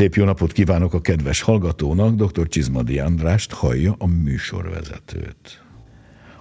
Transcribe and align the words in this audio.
Szép 0.00 0.14
jó 0.14 0.24
napot 0.24 0.52
kívánok 0.52 0.94
a 0.94 1.00
kedves 1.00 1.40
hallgatónak, 1.40 2.14
dr. 2.14 2.48
Csizmadi 2.48 2.98
Andrást 2.98 3.52
hallja 3.52 3.94
a 3.98 4.06
műsorvezetőt. 4.06 5.62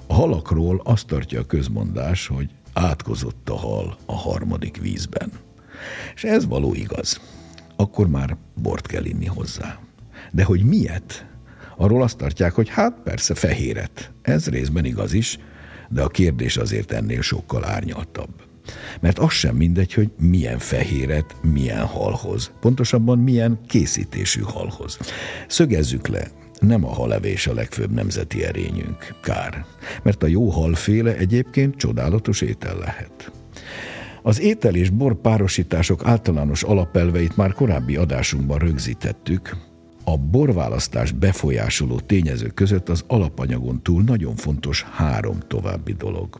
A 0.07 0.13
halakról 0.13 0.81
azt 0.83 1.07
tartja 1.07 1.39
a 1.39 1.45
közmondás, 1.45 2.27
hogy 2.27 2.49
átkozott 2.73 3.49
a 3.49 3.55
hal 3.55 3.97
a 4.05 4.15
harmadik 4.15 4.81
vízben. 4.81 5.31
És 6.15 6.23
ez 6.23 6.47
való 6.47 6.73
igaz. 6.73 7.21
Akkor 7.75 8.07
már 8.07 8.37
bort 8.61 8.87
kell 8.87 9.05
inni 9.05 9.25
hozzá. 9.25 9.79
De 10.31 10.43
hogy 10.43 10.63
miért? 10.63 11.25
Arról 11.77 12.01
azt 12.01 12.17
tartják, 12.17 12.53
hogy 12.53 12.69
hát 12.69 12.99
persze 13.03 13.35
fehéret. 13.35 14.11
Ez 14.21 14.49
részben 14.49 14.85
igaz 14.85 15.13
is, 15.13 15.37
de 15.89 16.01
a 16.01 16.07
kérdés 16.07 16.57
azért 16.57 16.91
ennél 16.91 17.21
sokkal 17.21 17.65
árnyaltabb. 17.65 18.48
Mert 19.01 19.19
az 19.19 19.31
sem 19.31 19.55
mindegy, 19.55 19.93
hogy 19.93 20.09
milyen 20.19 20.57
fehéret, 20.57 21.35
milyen 21.41 21.85
halhoz. 21.85 22.51
Pontosabban 22.59 23.19
milyen 23.19 23.59
készítésű 23.67 24.41
halhoz. 24.41 24.97
Szögezzük 25.47 26.07
le, 26.07 26.27
nem 26.59 26.85
a 26.85 26.93
halevés 26.93 27.47
a 27.47 27.53
legfőbb 27.53 27.91
nemzeti 27.91 28.43
erényünk. 28.43 29.15
Kár. 29.23 29.65
Mert 30.03 30.23
a 30.23 30.27
jó 30.27 30.49
halféle 30.49 31.15
egyébként 31.15 31.75
csodálatos 31.75 32.41
étel 32.41 32.77
lehet. 32.77 33.31
Az 34.21 34.41
étel 34.41 34.75
és 34.75 34.89
bor 34.89 35.21
párosítások 35.21 36.05
általános 36.05 36.63
alapelveit 36.63 37.37
már 37.37 37.53
korábbi 37.53 37.95
adásunkban 37.95 38.57
rögzítettük, 38.57 39.55
a 40.11 40.17
borválasztás 40.17 41.11
befolyásoló 41.11 41.99
tényezők 41.99 42.53
között 42.53 42.89
az 42.89 43.03
alapanyagon 43.07 43.81
túl 43.81 44.03
nagyon 44.03 44.35
fontos 44.35 44.83
három 44.83 45.39
további 45.47 45.93
dolog. 45.93 46.37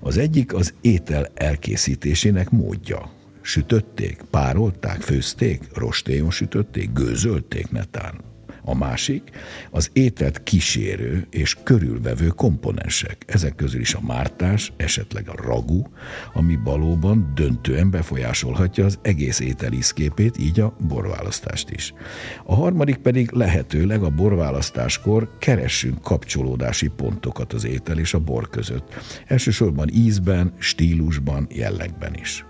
Az 0.00 0.16
egyik 0.16 0.54
az 0.54 0.74
étel 0.80 1.28
elkészítésének 1.34 2.50
módja. 2.50 3.10
Sütötték, 3.40 4.22
párolták, 4.30 5.00
főzték, 5.00 5.60
rostéjon 5.74 6.30
sütötték, 6.30 6.92
gőzölték 6.92 7.70
netán. 7.70 8.29
A 8.64 8.74
másik 8.74 9.30
az 9.70 9.90
ételt 9.92 10.42
kísérő 10.42 11.26
és 11.30 11.56
körülvevő 11.62 12.26
komponensek. 12.26 13.24
Ezek 13.26 13.54
közül 13.54 13.80
is 13.80 13.94
a 13.94 14.00
mártás, 14.00 14.72
esetleg 14.76 15.28
a 15.28 15.42
ragu, 15.42 15.82
ami 16.32 16.58
valóban 16.64 17.32
döntően 17.34 17.90
befolyásolhatja 17.90 18.84
az 18.84 18.98
egész 19.02 19.40
étel 19.40 19.72
ízképét, 19.72 20.38
így 20.38 20.60
a 20.60 20.76
borválasztást 20.88 21.70
is. 21.70 21.94
A 22.44 22.54
harmadik 22.54 22.96
pedig 22.96 23.30
lehetőleg 23.30 24.02
a 24.02 24.10
borválasztáskor 24.10 25.30
keressünk 25.38 26.02
kapcsolódási 26.02 26.88
pontokat 26.88 27.52
az 27.52 27.64
étel 27.64 27.98
és 27.98 28.14
a 28.14 28.18
bor 28.18 28.48
között. 28.50 28.94
Elsősorban 29.26 29.88
ízben, 29.92 30.52
stílusban, 30.58 31.46
jellegben 31.50 32.14
is. 32.14 32.44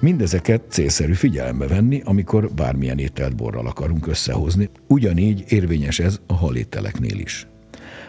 Mindezeket 0.00 0.62
célszerű 0.68 1.12
figyelembe 1.12 1.66
venni, 1.66 2.02
amikor 2.04 2.50
bármilyen 2.50 2.98
ételt 2.98 3.36
borral 3.36 3.66
akarunk 3.66 4.06
összehozni. 4.06 4.68
Ugyanígy 4.86 5.44
érvényes 5.48 5.98
ez 5.98 6.20
a 6.26 6.34
halételeknél 6.34 7.18
is. 7.18 7.46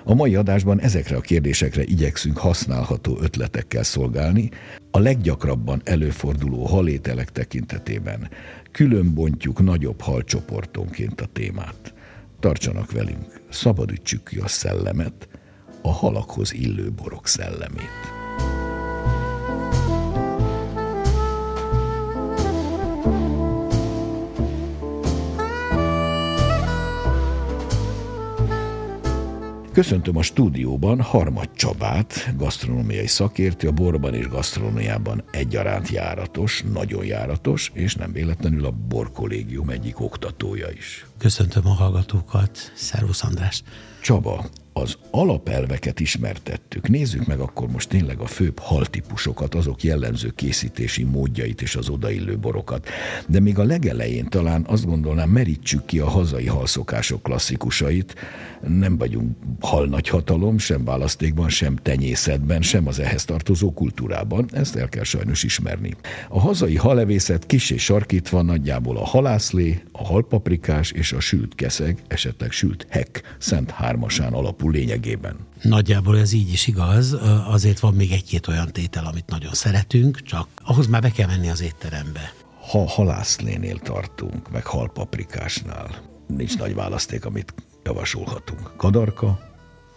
A 0.03 0.13
mai 0.13 0.35
adásban 0.35 0.79
ezekre 0.79 1.15
a 1.15 1.21
kérdésekre 1.21 1.83
igyekszünk 1.83 2.37
használható 2.37 3.17
ötletekkel 3.21 3.83
szolgálni, 3.83 4.49
a 4.91 4.99
leggyakrabban 4.99 5.81
előforduló 5.83 6.65
halételek 6.65 7.31
tekintetében. 7.31 8.29
Külön 8.71 9.13
bontjuk 9.13 9.63
nagyobb 9.63 10.01
halcsoportonként 10.01 11.21
a 11.21 11.25
témát. 11.25 11.93
Tartsanak 12.39 12.91
velünk, 12.91 13.41
szabadítsuk 13.49 14.23
ki 14.23 14.39
a 14.39 14.47
szellemet, 14.47 15.27
a 15.81 15.91
halakhoz 15.91 16.53
illő 16.53 16.91
borok 16.91 17.27
szellemét. 17.27 18.20
Köszöntöm 29.73 30.17
a 30.17 30.21
stúdióban 30.21 31.01
Harmad 31.01 31.49
Csabát, 31.53 32.35
gasztronómiai 32.37 33.07
szakértő, 33.07 33.67
a 33.67 33.71
borban 33.71 34.13
és 34.13 34.27
gasztronómiában 34.27 35.23
egyaránt 35.31 35.89
járatos, 35.89 36.63
nagyon 36.73 37.05
járatos, 37.05 37.71
és 37.73 37.95
nem 37.95 38.11
véletlenül 38.11 38.65
a 38.65 38.73
Borkollégium 38.87 39.69
egyik 39.69 39.99
oktatója 39.99 40.69
is. 40.69 41.05
Köszöntöm 41.17 41.65
a 41.65 41.73
hallgatókat, 41.73 42.71
Szervusz 42.75 43.23
András! 43.23 43.63
Csaba, 44.01 44.45
az 44.73 44.97
alapelveket 45.11 45.99
ismertettük. 45.99 46.89
Nézzük 46.89 47.25
meg 47.25 47.39
akkor 47.39 47.67
most 47.67 47.89
tényleg 47.89 48.19
a 48.19 48.25
főbb 48.25 48.59
haltípusokat, 48.59 49.55
azok 49.55 49.83
jellemző 49.83 50.31
készítési 50.35 51.03
módjait 51.03 51.61
és 51.61 51.75
az 51.75 51.89
odaillő 51.89 52.37
borokat. 52.37 52.87
De 53.27 53.39
még 53.39 53.59
a 53.59 53.63
legelején 53.63 54.29
talán 54.29 54.65
azt 54.67 54.85
gondolnám, 54.85 55.29
merítsük 55.29 55.85
ki 55.85 55.99
a 55.99 56.09
hazai 56.09 56.45
halszokások 56.45 57.23
klasszikusait. 57.23 58.15
Nem 58.67 58.97
vagyunk 58.97 59.37
hal 59.59 59.85
nagy 59.85 60.07
hatalom, 60.07 60.57
sem 60.57 60.83
választékban, 60.83 61.49
sem 61.49 61.75
tenyészetben, 61.75 62.61
sem 62.61 62.87
az 62.87 62.99
ehhez 62.99 63.25
tartozó 63.25 63.73
kultúrában. 63.73 64.45
Ezt 64.53 64.75
el 64.75 64.89
kell 64.89 65.03
sajnos 65.03 65.43
ismerni. 65.43 65.93
A 66.29 66.39
hazai 66.39 66.75
halevészet 66.75 67.45
kis 67.45 67.69
és 67.69 67.83
sarkítva 67.83 68.41
nagyjából 68.41 68.97
a 68.97 69.05
halászlé, 69.05 69.81
a 69.91 70.05
halpaprikás 70.05 70.91
és 70.91 71.11
a 71.11 71.19
sült 71.19 71.55
keszeg, 71.55 71.97
esetleg 72.07 72.51
sült 72.51 72.85
hek 72.89 73.21
szent 73.37 73.71
hármasán 73.71 74.33
alap 74.33 74.61
alapul 74.61 74.70
lényegében. 74.71 75.35
Nagyjából 75.61 76.17
ez 76.19 76.33
így 76.33 76.51
is 76.51 76.67
igaz, 76.67 77.17
azért 77.45 77.79
van 77.79 77.93
még 77.93 78.11
egy-két 78.11 78.47
olyan 78.47 78.71
tétel, 78.71 79.05
amit 79.05 79.29
nagyon 79.29 79.53
szeretünk, 79.53 80.21
csak 80.21 80.47
ahhoz 80.55 80.87
már 80.87 81.01
be 81.01 81.11
kell 81.11 81.27
menni 81.27 81.49
az 81.49 81.61
étterembe. 81.61 82.33
Ha 82.69 82.87
halászlénél 82.87 83.79
tartunk, 83.79 84.51
meg 84.51 84.65
halpaprikásnál, 84.65 86.01
nincs 86.27 86.57
nagy 86.57 86.75
választék, 86.75 87.25
amit 87.25 87.53
javasolhatunk. 87.83 88.71
Kadarka, 88.77 89.50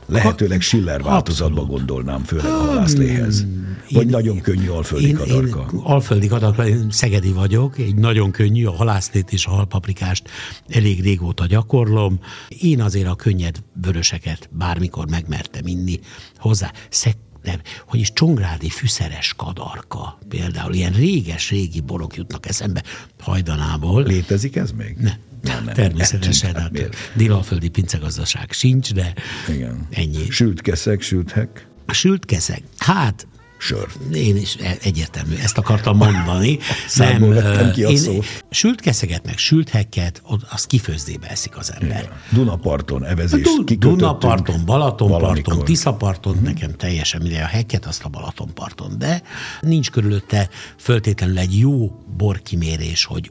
Lehetőleg 0.06 0.60
Schiller 0.60 1.03
változatba 1.03 1.60
Abszolút. 1.60 1.87
gondolnám, 1.87 2.22
főleg 2.22 2.47
a 2.47 2.56
halászléhez. 2.56 3.47
Vagy 3.91 4.04
én, 4.04 4.10
nagyon 4.10 4.41
könnyű 4.41 4.69
alföldi 4.69 5.06
én, 5.06 5.15
kadarka. 5.15 5.66
Én 5.72 5.81
alföldi 5.82 6.26
kadarka, 6.26 6.66
én 6.66 6.91
szegedi 6.91 7.32
vagyok, 7.32 7.78
egy 7.78 7.94
nagyon 7.94 8.31
könnyű, 8.31 8.66
a 8.66 8.72
halászlét 8.72 9.32
és 9.32 9.47
a 9.47 9.50
halpaprikást 9.50 10.28
elég 10.69 11.03
régóta 11.03 11.47
gyakorlom. 11.47 12.19
Én 12.48 12.81
azért 12.81 13.09
a 13.09 13.15
könnyed 13.15 13.56
vöröseket 13.82 14.48
bármikor 14.53 15.09
megmertem 15.09 15.66
inni 15.66 16.00
hozzá. 16.36 16.72
Szek 16.91 17.16
nem, 17.42 17.60
hogy 17.86 18.00
is 18.00 18.12
csongrádi 18.12 18.69
fűszeres 18.69 19.34
kadarka, 19.36 20.19
például 20.28 20.75
ilyen 20.75 20.92
réges-régi 20.92 21.81
borok 21.81 22.16
jutnak 22.16 22.47
eszembe 22.47 22.82
hajdanából. 23.19 24.03
Létezik 24.03 24.56
ez 24.56 24.71
még? 24.71 24.97
Ne, 24.97 25.12
nem, 25.44 25.65
nem, 25.65 25.75
Természetesen, 25.75 26.55
hát 26.55 26.71
délalföldi 27.15 27.69
pincegazdaság 27.69 28.53
sincs, 28.53 28.93
de 28.93 29.15
Igen. 29.49 29.87
ennyi. 29.91 30.31
Sült 30.31 30.60
keszeg, 30.60 31.00
sült 31.00 31.31
hek? 31.31 31.66
A 31.87 31.93
sült 31.93 32.25
keszeg. 32.25 32.62
Hát 32.78 33.27
sör. 33.59 33.87
Én 34.12 34.37
is 34.37 34.56
e- 34.56 34.77
egyértelmű, 34.83 35.34
ezt 35.37 35.59
akartam 35.59 35.97
mondani. 35.97 36.59
nem, 36.97 37.34
ki 37.72 37.84
a 37.84 37.88
én 37.88 37.97
szót. 37.97 38.27
Sült 38.50 38.81
keszeget, 38.81 39.27
meg 39.27 39.38
sült 39.38 39.69
hekket, 39.69 40.22
azt 40.50 40.66
kifőzdébe 40.66 41.28
eszik 41.28 41.56
az 41.56 41.72
ember. 41.81 41.99
Igen. 41.99 42.12
Dunaparton 42.33 43.04
evezés 43.04 43.43
du- 43.43 43.78
Dunaparton, 43.78 44.65
Balatonparton. 44.65 45.65
Tiszaparton, 45.65 46.33
uh-huh. 46.33 46.49
nekem 46.49 46.72
teljesen 46.77 47.22
mindegy, 47.22 47.41
a 47.41 47.47
hekket 47.47 47.87
azt 47.87 48.04
a 48.04 48.09
Balatonparton, 48.09 48.99
de 48.99 49.22
nincs 49.60 49.91
körülötte 49.91 50.49
föltétlenül 50.78 51.38
egy 51.38 51.59
jó 51.59 52.04
borkimérés, 52.16 53.04
hogy 53.04 53.31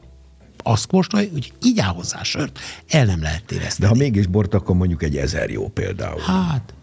azt 0.66 0.86
kóstolja, 0.86 1.28
hogy 1.32 1.52
így 1.62 1.78
áll 1.78 1.92
hozzá 1.92 2.22
sört, 2.22 2.58
el 2.88 3.04
nem 3.04 3.22
lehet 3.22 3.44
téveszteni. 3.44 3.80
De 3.80 3.86
ha 3.86 3.94
mégis 3.94 4.26
bort, 4.26 4.54
akkor 4.54 4.76
mondjuk 4.76 5.02
egy 5.02 5.16
ezer 5.16 5.50
jó 5.50 5.68
például. 5.68 6.20
Hát, 6.20 6.74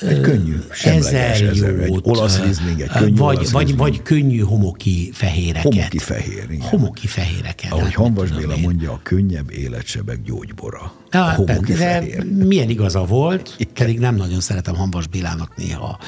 egy 0.00 0.20
könnyű, 0.20 0.56
semleges, 0.72 1.40
ezer, 1.40 1.48
ezer 1.48 1.78
egy 1.78 2.00
olasz 2.02 2.40
rizling, 2.40 2.80
egy 2.80 2.88
könnyű 2.88 3.16
vagy, 3.16 3.36
olasz 3.36 3.50
vagy, 3.50 3.76
vagy 3.76 4.02
könnyű 4.02 4.38
homoki 4.38 5.10
fehéreket. 5.12 5.62
Homoki 5.72 5.98
fehér, 5.98 6.46
igen. 6.50 6.68
Homoki 6.68 7.06
fehéreket. 7.06 7.72
Ahogy 7.72 7.84
hát, 7.84 7.94
Hanvas 7.94 8.30
Béla 8.30 8.56
mondja, 8.56 8.92
a 8.92 9.00
könnyebb 9.02 9.50
életsebek 9.50 10.22
gyógybora. 10.22 10.92
Ja, 11.12 11.36
de 11.44 11.60
fehér. 11.74 12.24
milyen 12.24 12.70
igaza 12.70 13.04
volt, 13.04 13.54
igen. 13.58 13.72
pedig 13.74 13.98
nem 13.98 14.14
nagyon 14.14 14.40
szeretem 14.40 14.74
Hanvas 14.74 15.06
Bélának 15.06 15.56
néha 15.56 15.98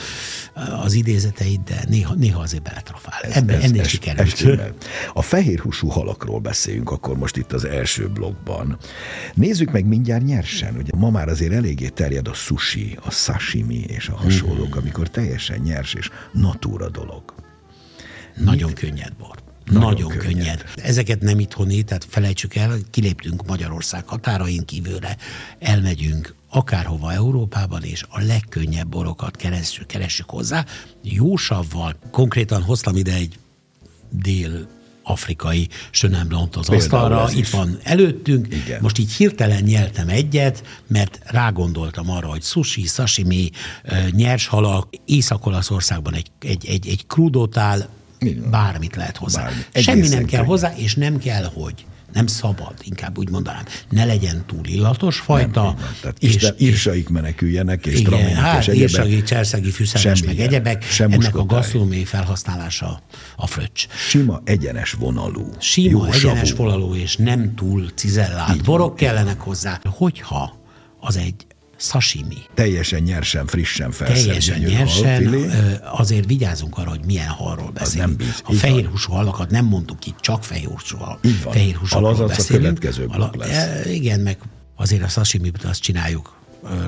az 0.84 0.92
idézeteit, 0.92 1.62
de 1.62 1.84
néha, 1.88 2.14
néha 2.14 2.40
azért 2.40 2.62
beletrafál. 2.62 3.20
Ebben 3.22 3.56
ez, 3.56 3.62
ennél 3.62 3.80
ez, 3.80 3.88
sikerült. 3.88 4.74
a 5.12 5.22
fehér 5.22 5.58
húsú 5.58 5.88
halakról 5.88 6.38
beszéljünk 6.38 6.90
akkor 6.90 7.16
most 7.16 7.36
itt 7.36 7.52
az 7.52 7.64
első 7.64 8.08
blogban. 8.08 8.78
Nézzük 9.34 9.70
meg 9.72 9.86
mindjárt 9.86 10.24
nyersen. 10.24 10.76
Ugye 10.76 10.90
ma 10.96 11.10
már 11.10 11.28
azért 11.28 11.52
eléggé 11.52 11.88
terjed 11.88 12.28
a 12.28 12.34
sushi, 12.34 12.98
a 13.04 13.10
sashimi 13.10 13.84
és 13.86 14.08
a 14.08 14.16
hasonlók, 14.16 14.74
mm. 14.74 14.78
amikor 14.78 15.08
teljesen 15.10 15.58
nyers 15.58 15.94
és 15.94 16.10
natúra 16.32 16.88
dolog. 16.88 17.22
Nagyon 18.36 18.68
Mit? 18.68 18.78
könnyed 18.78 19.12
bor. 19.18 19.51
Nagyon, 19.72 19.90
Nagyon 19.92 20.08
könnyed. 20.08 20.22
könnyed. 20.22 20.64
Ezeket 20.76 21.20
nem 21.20 21.38
itthoni, 21.38 21.82
tehát 21.82 22.06
felejtsük 22.08 22.54
el, 22.54 22.78
kiléptünk 22.90 23.46
Magyarország 23.46 24.08
határain 24.08 24.64
kívülre, 24.64 25.16
elmegyünk 25.58 26.34
akárhova 26.50 27.12
Európában, 27.12 27.82
és 27.82 28.04
a 28.08 28.20
legkönnyebb 28.20 28.88
borokat 28.88 29.36
keressük, 29.36 29.86
keressük 29.86 30.30
hozzá, 30.30 30.64
jó 31.02 31.36
savval. 31.36 31.96
Konkrétan 32.10 32.62
hoztam 32.62 32.96
ide 32.96 33.12
egy 33.12 33.38
dél 34.10 34.68
afrikai 35.02 35.68
sönemblont 35.90 36.56
az 36.56 36.68
asztalra, 36.68 37.30
itt 37.32 37.48
van 37.48 37.78
előttünk. 37.82 38.46
Igen. 38.54 38.78
Most 38.82 38.98
így 38.98 39.12
hirtelen 39.12 39.62
nyeltem 39.62 40.08
egyet, 40.08 40.62
mert 40.86 41.20
rágondoltam 41.24 42.10
arra, 42.10 42.28
hogy 42.28 42.42
sushi, 42.42 42.86
sashimi, 42.86 43.50
nyers 44.10 44.46
halak, 44.46 44.88
Észak-Olaszországban 45.04 46.14
egy, 46.14 46.30
egy, 46.40 46.66
egy, 46.66 46.88
egy 46.88 47.06
krudotál, 47.06 47.88
bármit 48.50 48.96
lehet 48.96 49.16
hozzá. 49.16 49.42
Bármi. 49.42 49.62
Semmi 49.74 50.08
nem 50.08 50.24
kell 50.24 50.44
hozzá, 50.44 50.72
és 50.76 50.94
nem 50.94 51.18
kell, 51.18 51.50
hogy 51.54 51.84
nem 52.12 52.26
szabad, 52.26 52.74
inkább 52.82 53.18
úgy 53.18 53.30
mondanám, 53.30 53.64
ne 53.88 54.04
legyen 54.04 54.44
túl 54.46 54.64
illatos 54.64 55.18
fajta. 55.18 55.62
Nem, 55.62 55.76
Tehát 56.00 56.16
és, 56.18 56.34
Isten, 56.34 56.54
írsaik 56.58 57.08
meneküljenek, 57.08 57.86
és 57.86 58.00
igen, 58.00 58.34
hát, 58.34 58.66
és 58.66 58.74
írsagi, 58.74 59.22
cserszegi, 59.22 59.70
fűszeres, 59.70 60.22
meg 60.22 60.40
egyebek. 60.40 60.82
Sem 60.82 61.12
ennek 61.12 61.36
a 61.36 61.44
gasztronómiai 61.44 62.04
felhasználása 62.04 63.02
a 63.36 63.46
fröccs. 63.46 63.86
Sima, 64.08 64.40
egyenes 64.44 64.92
vonalú. 64.92 65.48
Sima, 65.58 66.08
egyenes 66.12 66.48
savú. 66.48 66.62
vonalú, 66.62 66.94
és 66.94 67.16
nem 67.16 67.54
túl 67.54 67.90
cizellált 67.94 68.64
borok 68.64 68.96
kellenek 68.96 69.40
hozzá. 69.40 69.80
Hogyha 69.84 70.56
az 71.00 71.16
egy 71.16 71.46
sashimi. 71.82 72.36
Teljesen 72.54 73.02
nyersen, 73.02 73.46
frissen 73.46 73.90
felszerzett 73.90 74.26
Teljesen 74.26 74.58
nyersen, 74.58 75.06
halfilé. 75.30 75.48
azért 75.82 76.26
vigyázunk 76.26 76.78
arra, 76.78 76.90
hogy 76.90 77.04
milyen 77.04 77.28
halról 77.28 77.70
beszélünk. 77.70 78.08
nem 78.08 78.16
bíz, 78.16 78.42
a 78.44 78.52
fehérhúsú 78.52 79.12
halakat 79.12 79.50
nem 79.50 79.64
mondtuk 79.64 79.98
ki, 79.98 80.14
csak 80.20 80.44
fehérhúsú 80.44 80.96
hal. 80.96 81.18
Fehérhúsú 81.50 81.94
halról 81.94 82.26
beszélünk. 82.26 82.64
a 82.66 82.80
következő 82.80 83.06
Ala, 83.08 83.30
lesz. 83.38 83.86
Igen, 83.86 84.20
meg 84.20 84.38
azért 84.76 85.02
a 85.02 85.08
sashimi 85.08 85.50
azt 85.64 85.80
csináljuk 85.80 86.40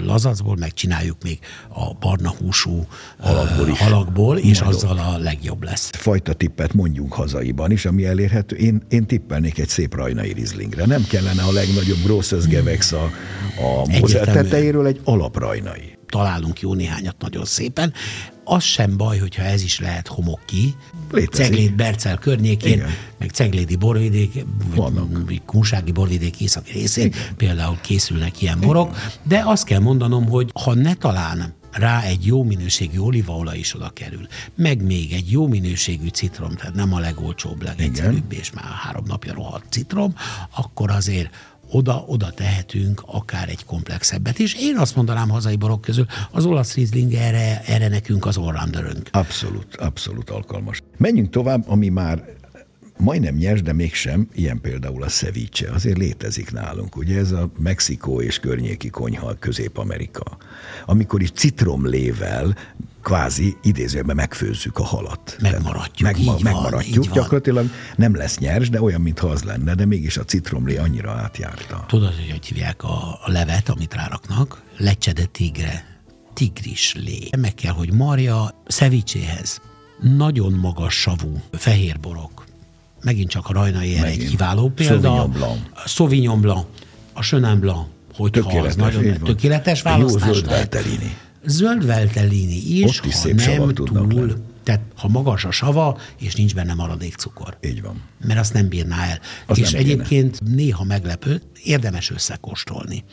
lazacból, 0.04 0.56
megcsináljuk 0.56 1.16
még 1.22 1.38
a 1.68 1.94
barna 2.00 2.30
húsú 2.30 2.86
halakból, 3.20 3.68
is. 3.68 3.78
halakból 3.78 4.38
és 4.38 4.62
Majd 4.62 4.74
azzal 4.74 4.98
a 4.98 5.18
legjobb 5.18 5.62
lesz. 5.62 5.90
Fajta 5.92 6.32
tippet 6.32 6.74
mondjunk 6.74 7.12
hazaiban 7.12 7.70
is, 7.70 7.84
ami 7.84 8.04
elérhető. 8.04 8.56
Én, 8.56 8.82
én 8.88 9.06
tippelnék 9.06 9.58
egy 9.58 9.68
szép 9.68 9.94
rajnai 9.94 10.32
rizlingre. 10.32 10.86
Nem 10.86 11.04
kellene 11.08 11.42
a 11.42 11.52
legnagyobb 11.52 12.02
Grosses 12.04 12.46
Gevex 12.46 12.92
a, 12.92 13.10
a 13.62 13.86
tetejéről, 14.24 14.86
egy 14.86 15.00
alaprajnai 15.04 15.93
találunk 16.08 16.60
jó 16.60 16.74
néhányat 16.74 17.16
nagyon 17.18 17.44
szépen. 17.44 17.92
Az 18.44 18.62
sem 18.62 18.96
baj, 18.96 19.18
hogyha 19.18 19.42
ez 19.42 19.62
is 19.62 19.80
lehet 19.80 20.08
homoki, 20.08 20.74
Ceglét 21.32 21.76
Bercel 21.76 22.18
környékén, 22.18 22.72
Igen. 22.72 22.88
meg 23.18 23.30
Ceglédi 23.30 23.76
borvidék, 23.76 24.44
vagy 24.74 25.42
Kunsági 25.46 25.92
borvidék 25.92 26.40
északi 26.40 26.72
részén 26.72 27.06
Igen. 27.06 27.20
például 27.36 27.78
készülnek 27.80 28.42
ilyen 28.42 28.60
borok, 28.60 28.96
de 29.22 29.42
azt 29.46 29.64
kell 29.64 29.80
mondanom, 29.80 30.28
hogy 30.28 30.50
ha 30.64 30.74
ne 30.74 30.94
talán 30.94 31.54
rá 31.74 32.02
egy 32.02 32.26
jó 32.26 32.42
minőségű 32.42 32.98
olívaolaj 32.98 33.58
is 33.58 33.74
oda 33.74 33.90
kerül, 33.90 34.26
meg 34.54 34.82
még 34.82 35.12
egy 35.12 35.30
jó 35.30 35.46
minőségű 35.46 36.08
citrom, 36.08 36.54
tehát 36.54 36.74
nem 36.74 36.94
a 36.94 36.98
legolcsóbb, 36.98 37.62
legegyszerűbb, 37.62 38.32
és 38.32 38.52
már 38.52 38.64
három 38.64 39.04
napja 39.06 39.34
rohadt 39.34 39.72
citrom, 39.72 40.14
akkor 40.56 40.90
azért 40.90 41.53
oda, 41.74 42.04
oda 42.06 42.30
tehetünk 42.30 43.02
akár 43.06 43.48
egy 43.48 43.64
komplexebbet 43.64 44.38
is. 44.38 44.54
Én 44.54 44.76
azt 44.76 44.96
mondanám 44.96 45.28
hazai 45.28 45.56
borok 45.56 45.80
közül, 45.80 46.06
az 46.30 46.44
olasz 46.44 46.74
Riesling 46.74 47.12
erre, 47.12 47.62
erre 47.66 47.88
nekünk 47.88 48.26
az 48.26 48.36
orrandörünk. 48.36 49.08
Abszolút, 49.12 49.76
abszolút 49.76 50.30
alkalmas. 50.30 50.82
Menjünk 50.96 51.30
tovább, 51.30 51.68
ami 51.68 51.88
már 51.88 52.24
majdnem 52.96 53.34
nyers, 53.34 53.62
de 53.62 53.72
mégsem, 53.72 54.28
ilyen 54.34 54.60
például 54.60 55.02
a 55.02 55.06
ceviche, 55.06 55.70
azért 55.72 55.98
létezik 55.98 56.52
nálunk. 56.52 56.96
Ugye 56.96 57.18
ez 57.18 57.32
a 57.32 57.50
Mexikó 57.58 58.20
és 58.20 58.38
környéki 58.38 58.88
konyha, 58.88 59.36
Közép-Amerika. 59.38 60.36
Amikor 60.86 61.22
is 61.22 61.30
citromlével 61.30 62.56
kvázi 63.04 63.56
idézőben 63.62 64.16
megfőzzük 64.16 64.78
a 64.78 64.84
halat. 64.84 65.36
Megmaradjuk, 65.40 66.12
Megma, 66.12 66.34
így 66.36 66.42
Megmaradjuk, 66.42 67.04
van, 67.04 67.14
gyakorlatilag 67.14 67.70
nem 67.96 68.16
lesz 68.16 68.38
nyers, 68.38 68.70
de 68.70 68.82
olyan, 68.82 69.00
mintha 69.00 69.28
az 69.28 69.42
lenne, 69.42 69.74
de 69.74 69.84
mégis 69.84 70.16
a 70.16 70.24
citromlé 70.24 70.76
annyira 70.76 71.10
átjárta. 71.10 71.84
Tudod, 71.88 72.14
hogy 72.14 72.30
hogy 72.30 72.46
hívják 72.46 72.82
a, 72.82 73.18
a 73.24 73.30
levet, 73.30 73.68
amit 73.68 73.94
ráraknak? 73.94 74.62
Lecsede 74.76 75.24
tigre, 75.24 76.00
tigris 76.32 76.94
lé. 76.94 77.28
Meg 77.38 77.54
kell, 77.54 77.72
hogy 77.72 77.92
marja 77.92 78.62
szevicséhez 78.66 79.60
nagyon 80.00 80.52
magas 80.52 80.94
savú 80.94 81.42
fehérborok. 81.52 82.44
Megint 83.02 83.30
csak 83.30 83.48
a 83.48 83.52
rajnai 83.52 83.96
erre 83.96 84.06
egy 84.06 84.28
kiváló 84.28 84.68
példa. 84.68 84.94
Sauvignon 84.94 85.30
Blanc. 85.30 85.60
Sauvignon 85.86 86.40
Blanc, 86.40 86.66
a 87.12 87.22
Chenin 87.22 87.60
Blanc, 87.60 87.86
hogyha 88.14 88.42
tökéletes, 88.42 88.70
az 88.70 88.76
nagyon 88.76 89.18
tökéletes 89.22 89.82
választás 89.82 90.26
Jó 90.26 90.32
zöld 90.32 90.68
Zöld 91.46 91.86
veltelini 91.86 92.78
is, 92.78 92.98
Ott 92.98 93.06
is 93.06 93.44
ha 93.44 93.56
nem 93.56 93.74
túl, 93.74 94.44
tehát 94.64 94.80
ha 94.96 95.08
magas 95.08 95.44
a 95.44 95.50
sava, 95.50 95.98
és 96.18 96.34
nincs 96.34 96.54
benne 96.54 96.74
maradék 96.74 97.14
cukor. 97.14 97.56
Így 97.60 97.82
van. 97.82 98.02
Mert 98.26 98.40
azt 98.40 98.52
nem 98.52 98.68
bírná 98.68 99.04
el. 99.06 99.20
Az 99.46 99.58
és 99.58 99.72
egyébként 99.72 100.38
kéne. 100.38 100.54
néha 100.54 100.84
meglepő, 100.84 101.42
érdemes 101.64 102.10
összekóstolni. 102.10 103.04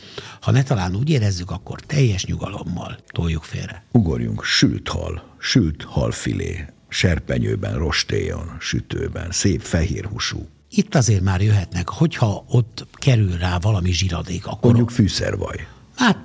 Ha 0.42 0.52
ne 0.52 0.64
talán 0.64 0.96
úgy 0.96 1.10
érezzük, 1.10 1.52
akkor 1.52 1.80
teljes 1.82 2.26
nyugalommal 2.26 2.98
toljuk 3.08 3.44
félre. 3.44 3.84
Ugorjunk, 3.92 4.44
sült 4.44 4.88
hal, 4.88 5.24
sült 5.40 5.84
halfilé, 5.84 6.66
serpenyőben, 6.88 7.78
rostéjon, 7.78 8.56
sütőben, 8.60 9.32
szép 9.32 9.62
fehér 9.62 10.06
húsú. 10.06 10.48
Itt 10.70 10.96
azért 10.96 11.22
már 11.22 11.42
jöhetnek, 11.42 11.90
hogyha 11.90 12.46
ott 12.48 12.88
kerül 12.94 13.38
rá 13.38 13.58
valami 13.58 13.92
zsiradék, 13.92 14.46
akkor... 14.48 14.64
Mondjuk 14.64 14.90
fűszervaj. 14.90 15.68
Hát 16.02 16.18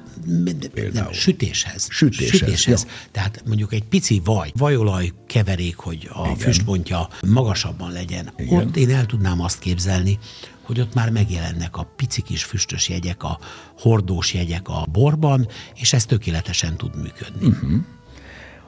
nem, 0.93 1.13
sütéshez. 1.13 1.89
Sütéshez. 1.91 2.39
sütéshez. 2.39 2.83
Ja. 2.85 2.91
Tehát 3.11 3.43
mondjuk 3.47 3.73
egy 3.73 3.85
pici 3.85 4.21
vaj, 4.25 4.53
vajolaj 4.55 5.13
keverék, 5.27 5.77
hogy 5.77 6.09
a 6.13 6.25
Igen. 6.25 6.37
füstpontja 6.37 7.09
magasabban 7.27 7.93
legyen. 7.93 8.33
Igen. 8.37 8.59
Ott 8.59 8.77
én 8.77 8.91
el 8.91 9.07
tudnám 9.07 9.41
azt 9.41 9.59
képzelni, 9.59 10.19
hogy 10.63 10.81
ott 10.81 10.95
már 10.95 11.11
megjelennek 11.11 11.77
a 11.77 11.89
pici 11.97 12.23
kis 12.23 12.45
füstös 12.45 12.89
jegyek, 12.89 13.23
a 13.23 13.39
hordós 13.79 14.35
jegyek 14.35 14.69
a 14.69 14.87
borban, 14.93 15.49
és 15.75 15.93
ez 15.93 16.05
tökéletesen 16.05 16.77
tud 16.77 16.97
működni. 16.97 17.47
Uh-huh. 17.47 17.81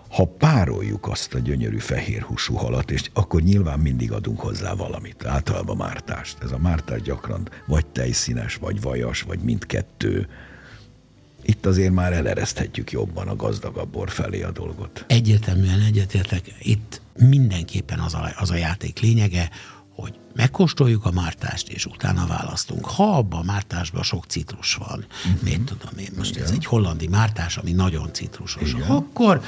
Ha 0.08 0.25
pároljuk 0.25 1.08
azt 1.08 1.34
a 1.34 1.38
gyönyörű 1.38 1.78
fehér 1.78 2.22
húsú 2.22 2.54
halat, 2.54 2.90
és 2.90 3.02
akkor 3.12 3.43
nyilván 3.43 3.78
mindig 3.78 4.12
adunk 4.12 4.40
hozzá 4.40 4.75
valamit, 4.75 5.25
általában 5.25 5.76
mártást. 5.76 6.37
Ez 6.43 6.52
a 6.52 6.58
mártás 6.58 7.02
gyakran 7.02 7.49
vagy 7.66 7.87
tejszínes, 7.87 8.54
vagy 8.54 8.80
vajas, 8.80 9.23
vagy 9.23 9.38
mindkettő, 9.38 10.28
itt 11.49 11.67
azért 11.67 11.93
már 11.93 12.12
elereszthetjük 12.12 12.90
jobban 12.90 13.28
a 13.28 13.37
gazdagabb 13.37 13.88
bor 13.88 14.11
felé 14.11 14.43
a 14.43 14.50
dolgot. 14.50 15.05
Egyértelműen 15.07 15.81
egyetértek. 15.81 16.55
Itt 16.59 17.00
mindenképpen 17.17 17.99
az 17.99 18.14
a, 18.14 18.31
az 18.38 18.50
a 18.50 18.55
játék 18.55 19.00
lényege, 19.00 19.50
hogy 19.95 20.14
megkóstoljuk 20.35 21.05
a 21.05 21.11
mártást, 21.11 21.69
és 21.69 21.87
utána 21.87 22.26
választunk. 22.26 22.87
Ha 22.87 23.17
abban 23.17 23.40
a 23.40 23.43
mártásban 23.43 24.02
sok 24.02 24.25
citrus 24.26 24.75
van, 24.75 25.07
uh-huh. 25.26 25.43
mit 25.43 25.62
tudom 25.62 25.99
én, 25.99 26.11
most 26.17 26.31
Igen. 26.31 26.43
ez 26.43 26.50
egy 26.50 26.64
hollandi 26.64 27.09
mártás, 27.09 27.57
ami 27.57 27.73
nagyon 27.73 28.12
citrusos, 28.12 28.73
Igen. 28.73 28.88
akkor 28.88 29.43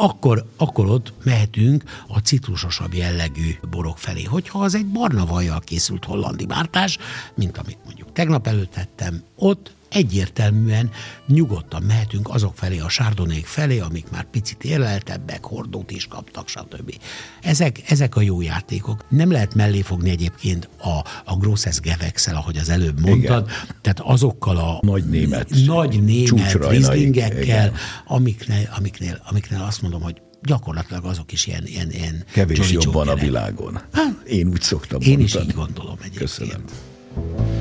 akkor, 0.00 0.44
akkor 0.56 0.86
ott 0.86 1.12
mehetünk 1.22 1.84
a 2.08 2.18
citrusosabb 2.18 2.94
jellegű 2.94 3.56
borok 3.70 3.98
felé. 3.98 4.22
Hogyha 4.22 4.58
az 4.58 4.74
egy 4.74 4.86
barna 4.86 5.26
vajjal 5.26 5.60
készült 5.60 6.04
hollandi 6.04 6.46
mártás, 6.46 6.98
mint 7.34 7.58
amit 7.58 7.78
mondjuk 7.84 8.12
tegnap 8.12 8.46
előtt 8.46 8.70
tettem, 8.70 9.22
ott 9.36 9.76
egyértelműen 9.90 10.90
nyugodtan 11.26 11.82
mehetünk 11.82 12.28
azok 12.28 12.56
felé, 12.56 12.78
a 12.78 12.88
sárdonék 12.88 13.46
felé, 13.46 13.78
amik 13.78 14.10
már 14.10 14.24
picit 14.24 14.64
érleltebbek, 14.64 15.44
hordót 15.44 15.90
is 15.90 16.06
kaptak, 16.06 16.48
stb. 16.48 16.94
Ezek, 17.42 17.90
ezek 17.90 18.16
a 18.16 18.20
jó 18.20 18.40
játékok. 18.40 19.04
Nem 19.08 19.30
lehet 19.30 19.54
mellé 19.54 19.80
fogni 19.80 20.10
egyébként 20.10 20.68
a, 20.78 21.04
a 21.24 21.36
Grosses 21.36 21.80
Gewexel, 21.80 22.36
ahogy 22.36 22.56
az 22.56 22.68
előbb 22.68 23.00
mondtad, 23.00 23.44
igen. 23.46 23.80
tehát 23.80 24.00
azokkal 24.00 24.56
a 24.56 24.78
nagy 24.82 25.04
német, 25.04 25.50
nagy 25.66 26.02
német 26.02 26.68
rizlingekkel, 26.68 27.72
amiknél, 28.06 28.68
amiknél, 28.76 29.22
amiknél 29.30 29.62
azt 29.62 29.82
mondom, 29.82 30.02
hogy 30.02 30.20
gyakorlatilag 30.42 31.04
azok 31.04 31.32
is 31.32 31.46
ilyen, 31.46 31.66
ilyen, 31.66 31.90
ilyen 31.90 32.24
Kevés 32.32 32.70
jobban 32.72 33.08
a 33.08 33.14
világon. 33.14 33.80
Hát, 33.92 34.22
Én 34.26 34.48
úgy 34.48 34.62
szoktam 34.62 35.00
Én 35.00 35.18
mondani. 35.18 35.24
is 35.24 35.34
így 35.34 35.54
gondolom 35.54 35.96
egyébként. 36.00 36.18
Köszönöm. 36.18 37.57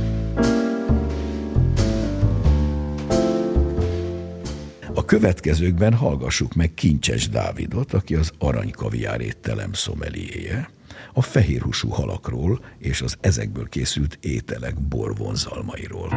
Következőkben 5.08 5.94
hallgassuk 5.94 6.54
meg 6.54 6.74
Kincses 6.74 7.30
Dávidot, 7.30 7.94
aki 7.94 8.16
az 8.16 8.32
aranykaviár 8.38 9.22
étterem 9.22 9.74
szomeliéje, 9.74 10.70
a 11.14 11.22
fehérhúsú 11.22 11.90
halakról 11.90 12.60
és 12.78 13.02
az 13.02 13.18
ezekből 13.22 13.70
készült 13.70 14.18
ételek 14.22 14.80
borvonzalmairól. 14.80 16.10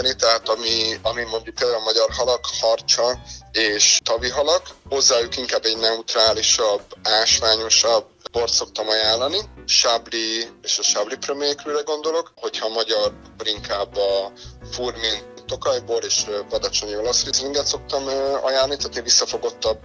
Elkülöníteni, 0.00 0.14
tehát 0.14 0.48
ami, 0.48 0.98
ami 1.02 1.30
mondjuk 1.30 1.54
például 1.54 1.80
a 1.80 1.84
magyar 1.84 2.10
halak, 2.10 2.44
harcsa 2.60 3.18
és 3.52 3.98
tavi 4.04 4.28
halak, 4.28 4.62
hozzájuk 4.88 5.36
inkább 5.36 5.64
egy 5.64 5.78
neutrálisabb, 5.78 6.82
ásványosabb, 7.02 8.06
bort 8.32 8.52
szoktam 8.52 8.88
ajánlani. 8.88 9.38
Sábli 9.66 10.48
és 10.62 10.78
a 10.78 10.82
Sábli 10.82 11.16
Premier 11.16 11.54
gondolok, 11.84 12.32
hogyha 12.36 12.68
magyar, 12.68 13.12
inkább 13.44 13.96
a 13.96 14.32
Furmin 14.70 15.28
Tokajbor 15.46 16.04
és 16.04 16.26
Badacsonyi 16.48 16.96
olasz 16.96 17.24
rizlinget 17.24 17.66
szoktam 17.66 18.06
ajánlani, 18.42 18.76
tehát 18.76 19.02
visszafogottabb, 19.02 19.78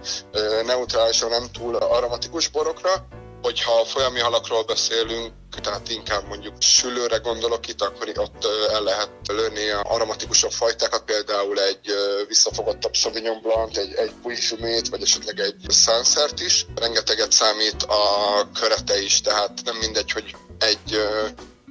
neutrálisan 0.66 1.30
nem 1.30 1.50
túl 1.52 1.76
aromatikus 1.76 2.48
borokra. 2.48 3.06
Hogyha 3.46 3.84
folyami 3.84 4.20
halakról 4.20 4.64
beszélünk, 4.64 5.32
tehát 5.62 5.88
inkább 5.88 6.26
mondjuk 6.28 6.54
sülőre 6.58 7.16
gondolok 7.16 7.68
itt, 7.68 7.82
akkor 7.82 8.12
ott 8.16 8.44
el 8.70 8.82
lehet 8.82 9.10
lőni 9.28 9.68
aromatikusabb 9.68 10.50
fajtákat, 10.50 11.04
például 11.04 11.60
egy 11.60 11.94
visszafogottabb 12.28 12.94
Sauvignon 12.94 13.40
Blanc, 13.42 13.76
egy, 13.76 13.94
egy 13.94 14.12
Puy 14.22 14.34
Fumét, 14.34 14.88
vagy 14.88 15.02
esetleg 15.02 15.38
egy 15.38 15.54
Sanszert 15.68 16.40
is. 16.40 16.66
Rengeteget 16.74 17.32
számít 17.32 17.82
a 17.82 18.48
körete 18.60 19.02
is, 19.02 19.20
tehát 19.20 19.60
nem 19.64 19.76
mindegy, 19.76 20.12
hogy 20.12 20.36
egy 20.58 21.00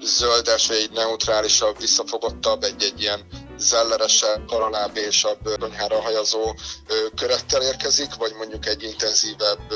zöldes, 0.01 0.67
vagy 0.67 0.77
egy 0.77 0.91
neutrálisabb, 0.91 1.79
visszafogottabb, 1.79 2.63
egy-egy 2.63 3.01
ilyen 3.01 3.27
zelleresebb, 3.57 4.45
karalábésabb 4.45 5.57
konyhára 5.59 6.01
hajazó 6.01 6.55
körettel 7.15 7.61
érkezik, 7.61 8.15
vagy 8.15 8.33
mondjuk 8.33 8.65
egy 8.65 8.83
intenzívebb 8.83 9.73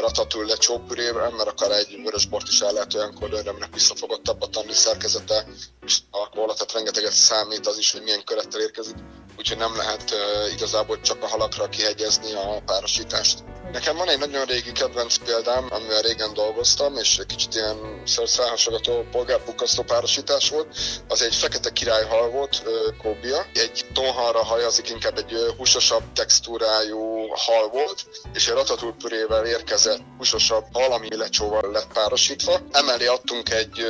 ratatouille 0.00 0.56
csópürével, 0.56 1.30
mert 1.30 1.48
akár 1.48 1.70
egy 1.70 2.00
vörösbort 2.04 2.48
is 2.48 2.60
el 2.60 2.72
lehet 2.72 2.94
olyankor 2.94 3.32
örömnek 3.32 3.74
visszafogottabb 3.74 4.42
a 4.42 4.46
tanni 4.46 4.72
szerkezete, 4.72 5.46
és 5.86 5.98
alkohola, 6.10 6.54
rengeteget 6.72 7.12
számít 7.12 7.66
az 7.66 7.78
is, 7.78 7.92
hogy 7.92 8.02
milyen 8.02 8.24
körettel 8.24 8.60
érkezik, 8.60 8.96
úgyhogy 9.40 9.58
nem 9.58 9.76
lehet 9.76 10.14
igazából 10.52 11.00
csak 11.00 11.22
a 11.22 11.28
halakra 11.28 11.68
kihegyezni 11.68 12.32
a 12.32 12.62
párosítást. 12.66 13.38
Nekem 13.72 13.96
van 13.96 14.08
egy 14.08 14.18
nagyon 14.18 14.44
régi 14.44 14.72
kedvenc 14.72 15.16
példám, 15.16 15.66
amivel 15.70 16.02
régen 16.02 16.34
dolgoztam, 16.34 16.96
és 16.96 17.18
egy 17.18 17.26
kicsit 17.26 17.54
ilyen 17.54 18.02
szörszáhasogató 18.04 19.04
polgárbukasztó 19.10 19.82
párosítás 19.82 20.50
volt. 20.50 20.76
Az 21.08 21.22
egy 21.22 21.34
fekete 21.34 21.70
királyhal 21.70 22.30
volt, 22.30 22.62
kóbia. 23.02 23.46
Egy 23.52 23.86
tonhalra 23.92 24.44
hajazik, 24.44 24.88
inkább 24.88 25.18
egy 25.18 25.54
húsosabb 25.56 26.12
textúrájú 26.12 27.28
hal 27.34 27.68
volt, 27.68 28.04
és 28.34 28.48
egy 28.48 28.54
ratatúrpürével 28.54 29.46
érkezett 29.46 30.00
húsosabb 30.18 30.64
hal, 30.72 30.92
ami 30.92 31.16
lecsóval 31.16 31.70
lett 31.72 31.92
párosítva. 31.92 32.60
Emellé 32.70 33.06
adtunk 33.06 33.50
egy 33.50 33.84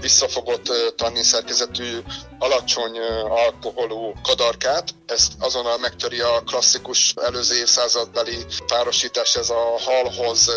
visszafogott 0.00 0.72
tannin 0.96 1.22
szerkezetű 1.22 1.98
alacsony 2.38 2.98
alkoholú 3.28 4.12
kadarkát, 4.22 4.94
ezt 5.06 5.32
azonnal 5.38 5.78
megtöri 5.78 6.20
a 6.20 6.42
klasszikus 6.46 7.14
előző 7.22 7.56
évszázadbeli 7.56 8.44
párosítás, 8.66 9.36
ez 9.36 9.50
a 9.50 9.78
halhoz 9.78 10.50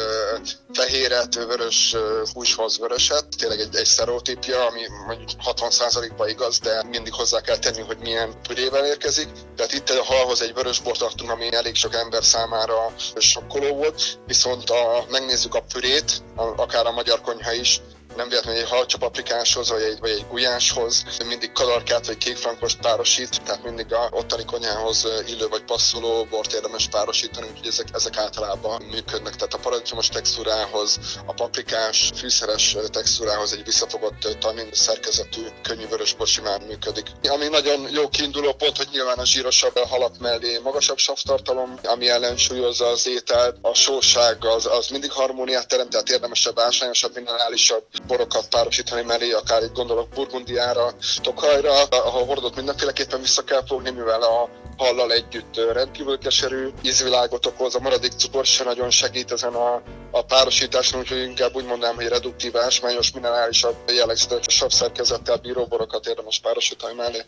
fehéret, 0.73 1.33
vörös 1.35 1.95
húshoz 2.33 2.79
vöröset. 2.79 3.25
Tényleg 3.37 3.59
egy, 3.59 3.75
egy 3.75 3.85
sztereotípia, 3.85 4.65
ami 4.65 4.81
mondjuk 5.07 5.29
60%-ban 5.45 6.29
igaz, 6.29 6.59
de 6.59 6.83
mindig 6.83 7.13
hozzá 7.13 7.41
kell 7.41 7.57
tenni, 7.57 7.81
hogy 7.81 7.97
milyen 7.97 8.41
pürével 8.47 8.85
érkezik. 8.85 9.29
Tehát 9.55 9.73
itt 9.73 9.89
a 9.89 10.03
halhoz 10.03 10.41
egy 10.41 10.53
vörös 10.53 10.79
bort 10.79 11.01
adtunk, 11.01 11.31
ami 11.31 11.53
elég 11.53 11.75
sok 11.75 11.93
ember 11.95 12.23
számára 12.23 12.93
sokkoló 13.17 13.75
volt, 13.75 14.19
viszont 14.25 14.69
a, 14.69 15.05
megnézzük 15.09 15.55
a 15.55 15.63
pürét, 15.73 16.23
a, 16.35 16.43
akár 16.43 16.85
a 16.85 16.91
magyar 16.91 17.21
konyha 17.21 17.53
is, 17.53 17.81
nem 18.19 18.29
véletlenül 18.29 18.61
egy 18.61 18.69
halcsapaprikáshoz, 18.69 19.69
vagy 19.69 19.81
egy, 19.81 19.99
vagy 19.99 20.09
egy 20.09 20.25
gulyáshoz, 20.27 21.03
mindig 21.27 21.51
kadarkát 21.51 22.07
vagy 22.07 22.17
kékfrankost 22.17 22.79
párosít, 22.79 23.41
tehát 23.43 23.63
mindig 23.63 23.93
a 23.93 24.09
ottani 24.11 24.45
konyhához 24.45 25.07
illő 25.27 25.47
vagy 25.47 25.63
passzoló 25.63 26.25
bort 26.29 26.53
érdemes 26.53 26.87
párosítani, 26.87 27.47
úgyhogy 27.49 27.67
ezek, 27.67 27.87
ezek 27.93 28.17
általában 28.17 28.81
működnek. 28.81 29.35
Tehát 29.35 29.53
a 29.53 29.57
paradicsomos 29.57 30.07
textúrához, 30.07 30.99
a 31.25 31.33
paprikás, 31.33 32.11
fűszeres 32.15 32.77
textúrához 32.91 33.53
egy 33.53 33.63
visszafogott 33.63 34.37
tanin 34.39 34.69
szerkezetű 34.71 35.41
könnyű 35.61 35.87
vörösbor 35.87 36.27
simán 36.27 36.61
működik. 36.61 37.07
Ami 37.29 37.47
nagyon 37.47 37.87
jó 37.91 38.09
kiinduló 38.09 38.53
pont, 38.53 38.77
hogy 38.77 38.87
nyilván 38.91 39.17
a 39.17 39.25
zsírosabb 39.25 39.77
halak 39.77 40.17
mellé 40.17 40.59
magasabb 40.63 40.97
savtartalom, 40.97 41.79
ami 41.83 42.09
ellensúlyozza 42.09 42.87
az 42.87 43.07
ételt, 43.07 43.55
a 43.61 43.73
sóság 43.73 44.45
az, 44.45 44.65
az 44.65 44.87
mindig 44.87 45.11
harmóniát 45.11 45.67
teremt, 45.67 45.89
tehát 45.89 46.09
érdemesebb, 46.09 46.59
ásványosabb, 46.59 47.15
minerálisabb 47.15 47.83
borokat 48.09 48.47
párosítani 48.49 49.03
mellé, 49.03 49.31
akár 49.31 49.63
itt 49.63 49.73
gondolok 49.73 50.09
Burgundiára, 50.09 50.93
Tokajra, 51.21 51.83
ahol 51.83 52.25
hordott 52.25 52.55
mindenféleképpen 52.55 53.21
vissza 53.21 53.43
kell 53.43 53.63
fogni, 53.65 53.89
mivel 53.89 54.21
a 54.21 54.49
hallal 54.77 55.11
együtt 55.11 55.55
rendkívül 55.73 56.17
keserű 56.17 56.69
ízvilágot 56.81 57.45
okoz, 57.45 57.75
a 57.75 57.79
maradék 57.79 58.11
cukor 58.11 58.45
se 58.45 58.63
nagyon 58.63 58.89
segít 58.89 59.31
ezen 59.31 59.53
a, 59.53 59.81
a 60.11 60.21
párosításon, 60.21 60.99
úgyhogy 60.99 61.21
inkább 61.21 61.55
úgy 61.55 61.65
mondanám, 61.65 61.95
hogy 61.95 62.07
reduktív, 62.07 62.57
ásmányos, 62.57 63.11
minerálisabb 63.11 63.75
jellegzetes 63.87 64.55
savszerkezettel 64.55 65.37
bíró 65.37 65.65
borokat 65.65 66.07
érdemes 66.07 66.39
párosítani 66.39 66.93
mellé. 66.93 67.25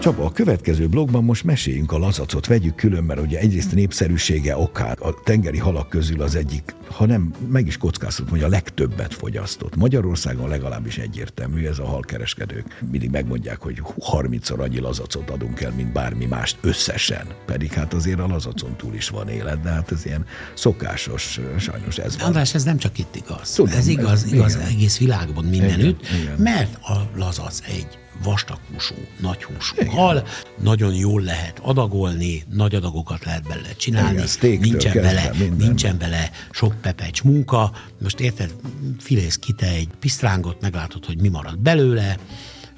Csaba, 0.00 0.24
a 0.24 0.32
következő 0.32 0.86
blogban 0.86 1.24
most 1.24 1.44
meséljünk 1.44 1.92
a 1.92 1.98
lazacot, 1.98 2.46
vegyük 2.46 2.74
külön, 2.74 3.04
mert 3.04 3.20
ugye 3.20 3.38
egyrészt 3.38 3.74
népszerűsége 3.74 4.56
okán 4.56 4.96
a 5.00 5.14
tengeri 5.24 5.58
halak 5.58 5.88
közül 5.88 6.22
az 6.22 6.34
egyik, 6.34 6.74
ha 6.88 7.06
nem, 7.06 7.32
meg 7.48 7.66
is 7.66 7.76
kockáztat, 7.76 8.28
hogy 8.28 8.42
a 8.42 8.48
legtöbbet 8.48 9.14
fogyasztott. 9.14 9.76
Magyarországon 9.76 10.48
legalábbis 10.48 10.98
egyértelmű, 10.98 11.66
ez 11.66 11.78
a 11.78 11.84
halkereskedők 11.84 12.82
mindig 12.90 13.10
megmondják, 13.10 13.60
hogy 13.60 13.82
30-szor 14.12 14.58
annyi 14.58 14.78
lazacot 14.78 15.30
adunk 15.30 15.60
el, 15.60 15.72
mint 15.76 15.92
bármi 15.92 16.24
mást 16.24 16.58
összesen. 16.60 17.26
Pedig 17.46 17.72
hát 17.72 17.94
azért 17.94 18.20
a 18.20 18.26
lazacon 18.26 18.76
túl 18.76 18.94
is 18.94 19.08
van 19.08 19.28
élet, 19.28 19.60
de 19.60 19.68
hát 19.68 19.92
ez 19.92 20.06
ilyen 20.06 20.26
szokásos, 20.54 21.40
sajnos 21.58 21.98
ez 21.98 22.16
van. 22.18 22.26
András, 22.26 22.54
ez 22.54 22.64
nem 22.64 22.78
csak 22.78 22.98
itt 22.98 23.16
igaz. 23.16 23.52
Tudom, 23.52 23.76
ez 23.76 23.86
igaz, 23.86 24.24
ez, 24.24 24.32
igaz 24.32 24.54
igen. 24.54 24.66
egész 24.66 24.98
világban 24.98 25.44
mindenütt, 25.44 26.02
igen, 26.02 26.20
igen. 26.20 26.36
mert 26.38 26.74
a 26.74 27.10
lazac 27.16 27.60
egy 27.68 27.99
vastaghúsú, 28.22 28.94
nagyhúsú 29.20 29.74
Igen. 29.78 29.92
hal, 29.92 30.26
nagyon 30.62 30.94
jól 30.94 31.22
lehet 31.22 31.58
adagolni, 31.62 32.44
nagy 32.50 32.74
adagokat 32.74 33.24
lehet 33.24 33.48
belőle 33.48 33.72
csinálni, 33.76 34.22
Igen, 34.40 34.58
nincsen 34.60 34.94
bele, 34.94 35.30
minden. 35.38 35.56
nincsen 35.56 35.98
bele 35.98 36.30
sok 36.50 36.74
pepecs 36.80 37.22
munka. 37.22 37.72
Most 37.98 38.20
érted, 38.20 38.54
filész 38.98 39.36
ki 39.36 39.52
te 39.52 39.66
egy 39.66 39.88
pisztrángot, 39.98 40.60
meglátod, 40.60 41.04
hogy 41.04 41.20
mi 41.20 41.28
marad 41.28 41.58
belőle, 41.58 42.16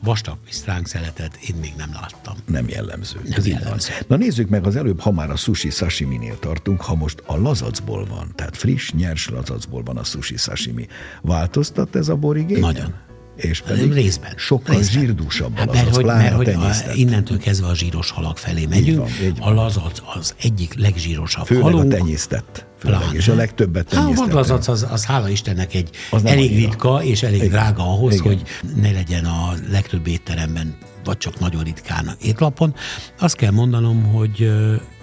vastag 0.02 0.36
pisztránk 0.44 0.86
szeletet 0.86 1.36
én 1.36 1.54
még 1.60 1.72
nem 1.76 1.90
láttam. 1.92 2.34
Nem 2.46 2.68
jellemző. 2.68 3.20
Nem 3.24 3.32
Ez 3.36 3.46
jellemző. 3.46 3.92
Na 4.06 4.16
nézzük 4.16 4.48
meg 4.48 4.66
az 4.66 4.76
előbb, 4.76 5.00
ha 5.00 5.10
már 5.10 5.30
a 5.30 5.36
sushi 5.36 5.70
sashimi-nél 5.70 6.38
tartunk, 6.38 6.80
ha 6.80 6.94
most 6.94 7.22
a 7.26 7.36
lazacból 7.36 8.04
van, 8.04 8.32
tehát 8.34 8.56
friss, 8.56 8.90
nyers 8.90 9.28
lazacból 9.28 9.82
van 9.82 9.96
a 9.96 10.04
sushi 10.04 10.36
sashimi. 10.36 10.86
Változtat 11.22 11.96
ez 11.96 12.08
a 12.08 12.16
borigény? 12.16 12.60
Nagyon. 12.60 12.94
És 13.36 13.60
pedig 13.60 13.92
részben. 13.92 14.32
sokkal 14.36 14.76
részben. 14.76 15.00
zsírdúsabb 15.00 15.56
hát, 15.56 15.72
mert, 15.72 15.94
hogy, 15.94 16.04
mert 16.04 16.34
hogy 16.34 16.48
a, 16.48 16.70
innentől 16.94 17.38
kezdve 17.38 17.66
a 17.66 17.74
zsíros 17.74 18.10
halak 18.10 18.38
felé 18.38 18.66
megyünk. 18.66 18.88
Így 18.88 18.96
van, 18.96 19.08
így 19.22 19.38
van. 19.38 19.48
A 19.48 19.62
lazac 19.62 19.98
az 20.14 20.34
egyik 20.42 20.74
legzsírosabb 20.78 21.46
Főleg 21.46 21.62
halunk. 21.62 21.92
a 21.92 21.96
tenyésztett. 21.96 22.66
Főleg, 22.78 23.00
és 23.12 23.28
a 23.28 23.34
legtöbbet 23.34 23.86
tenyésztett. 23.86 24.24
Hát, 24.24 24.34
a 24.34 24.36
lazac 24.36 24.68
az, 24.68 24.86
az 24.90 25.04
hála 25.04 25.28
Istennek 25.28 25.74
egy 25.74 25.90
az 26.10 26.24
elég 26.24 26.56
ritka 26.56 27.02
és 27.02 27.22
elég 27.22 27.36
Igen. 27.38 27.50
drága 27.50 27.82
ahhoz, 27.82 28.14
Igen. 28.14 28.26
hogy 28.26 28.42
ne 28.76 28.90
legyen 28.90 29.24
a 29.24 29.52
legtöbb 29.70 30.06
étteremben 30.06 30.76
vagy 31.04 31.18
csak 31.18 31.38
nagyon 31.38 31.62
ritkán 31.62 32.16
étlapon. 32.22 32.74
Azt 33.18 33.36
kell 33.36 33.50
mondanom, 33.50 34.02
hogy 34.02 34.52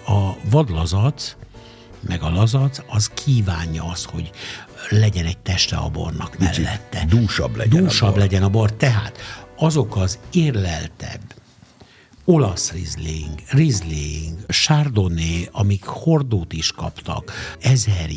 a 0.06 0.36
vadlazac, 0.50 1.36
meg 2.08 2.22
a 2.22 2.30
lazac, 2.30 2.78
az 2.86 3.06
kívánja 3.06 3.84
azt, 3.84 4.04
hogy 4.04 4.30
legyen 4.88 5.24
egy 5.24 5.38
teste 5.38 5.76
a 5.76 5.88
bornak 5.88 6.38
mellette. 6.38 7.04
Dúsabb 7.08 7.56
legyen 7.56 7.82
Dúsabb 7.82 8.08
a 8.08 8.12
bor. 8.12 8.20
legyen 8.20 8.42
a 8.42 8.48
bor. 8.48 8.72
Tehát 8.72 9.18
azok 9.56 9.96
az 9.96 10.18
érleltebb, 10.32 11.34
olasz 12.24 12.72
rizling, 12.72 13.34
rizling, 13.48 14.36
chardonnay, 14.48 15.48
amik 15.52 15.84
hordót 15.84 16.52
is 16.52 16.72
kaptak, 16.72 17.32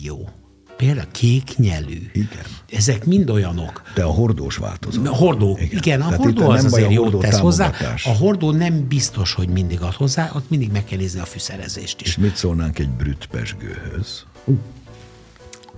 jó. 0.03 0.29
Például 0.77 1.07
kék 1.11 1.57
nyelű. 1.57 2.09
Igen. 2.13 2.45
Ezek 2.69 3.05
mind 3.05 3.29
olyanok. 3.29 3.81
De 3.95 4.03
a 4.03 4.09
hordós 4.09 4.57
változat. 4.57 5.07
A 5.07 5.15
hordó, 5.15 5.57
igen. 5.61 5.77
igen 5.77 6.01
a 6.01 6.03
Tehát 6.03 6.19
hordó 6.19 6.49
az 6.49 6.65
azért 6.65 6.91
jót 6.91 7.19
tesz 7.19 7.39
hozzá. 7.39 7.71
A 8.03 8.09
hordó 8.09 8.51
nem 8.51 8.87
biztos, 8.87 9.33
hogy 9.33 9.47
mindig 9.47 9.81
ad 9.81 9.93
hozzá, 9.93 10.31
ott 10.35 10.49
mindig 10.49 10.71
meg 10.71 10.85
kell 10.85 10.97
nézni 10.97 11.19
a 11.19 11.25
fűszerezést 11.25 12.01
is. 12.01 12.07
És 12.07 12.17
mit 12.17 12.35
szólnánk 12.35 12.79
egy 12.79 12.89
brüt 12.89 13.27
pesgőhöz? 13.31 14.25
Uh 14.43 14.57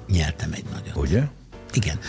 nyertem 0.07 0.51
egy 0.53 0.65
nagyot. 0.73 0.95
Ugye? 0.95 1.23
Igen. 1.73 1.99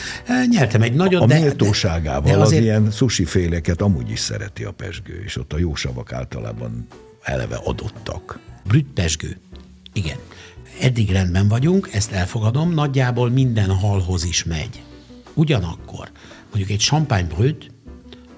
Nyertem 0.51 0.83
egy 0.83 0.95
nagyot, 0.95 1.23
a, 1.23 1.27
de... 1.27 1.37
A 1.37 1.41
méltóságával 1.41 2.37
de 2.37 2.37
azért... 2.37 2.61
az 2.61 2.67
ilyen 2.67 2.91
sushi 2.91 3.25
féleket 3.25 3.81
amúgy 3.81 4.11
is 4.11 4.19
szereti 4.19 4.65
a 4.65 4.71
pesgő, 4.71 5.23
és 5.25 5.37
ott 5.37 5.53
a 5.53 5.59
jó 5.59 5.75
savak 5.75 6.13
általában 6.13 6.87
eleve 7.23 7.57
adottak. 7.57 8.39
Brüt 8.65 8.87
pesgő. 8.95 9.37
Igen. 9.93 10.17
Eddig 10.81 11.11
rendben 11.11 11.49
vagyunk, 11.49 11.89
ezt 11.93 12.13
elfogadom, 12.13 12.73
nagyjából 12.73 13.31
minden 13.31 13.71
halhoz 13.71 14.25
is 14.25 14.45
megy. 14.45 14.83
Ugyanakkor 15.35 16.11
mondjuk 16.51 16.71
egy 16.71 16.79
champagnebrőt, 16.79 17.71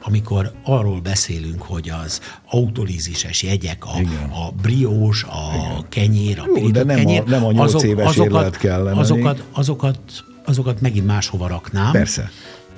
amikor 0.02 0.52
arról 0.64 1.00
beszélünk, 1.00 1.62
hogy 1.62 1.90
az 2.04 2.20
autolízises 2.50 3.42
jegyek, 3.42 3.84
a, 3.84 3.98
a 4.46 4.52
briós, 4.62 5.22
a 5.22 5.50
Igen. 5.54 5.86
kenyér, 5.88 6.38
a 6.38 6.60
Jó, 6.60 6.68
de 6.68 6.84
nem 6.84 6.96
kenyér, 6.96 7.22
a, 7.26 7.30
nem 7.30 7.44
a 7.44 7.52
8 7.52 7.74
azok, 7.74 7.82
éves 7.82 8.06
azokat, 8.06 8.56
kell 8.56 8.82
lenni. 8.82 8.98
Azokat, 8.98 9.44
azokat, 9.52 9.98
azokat 10.44 10.80
megint 10.80 11.06
máshova 11.06 11.46
raknám. 11.46 11.92
Persze. 11.92 12.30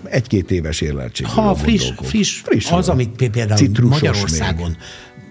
Egy-két 0.05 0.51
éves 0.51 0.81
érleltség. 0.81 1.27
Ha 1.27 1.55
friss, 1.55 1.93
friss, 2.03 2.41
friss, 2.41 2.71
az, 2.71 2.89
amit 2.89 3.29
például 3.31 3.57
Citrusos 3.57 3.91
Magyarországon 3.91 4.77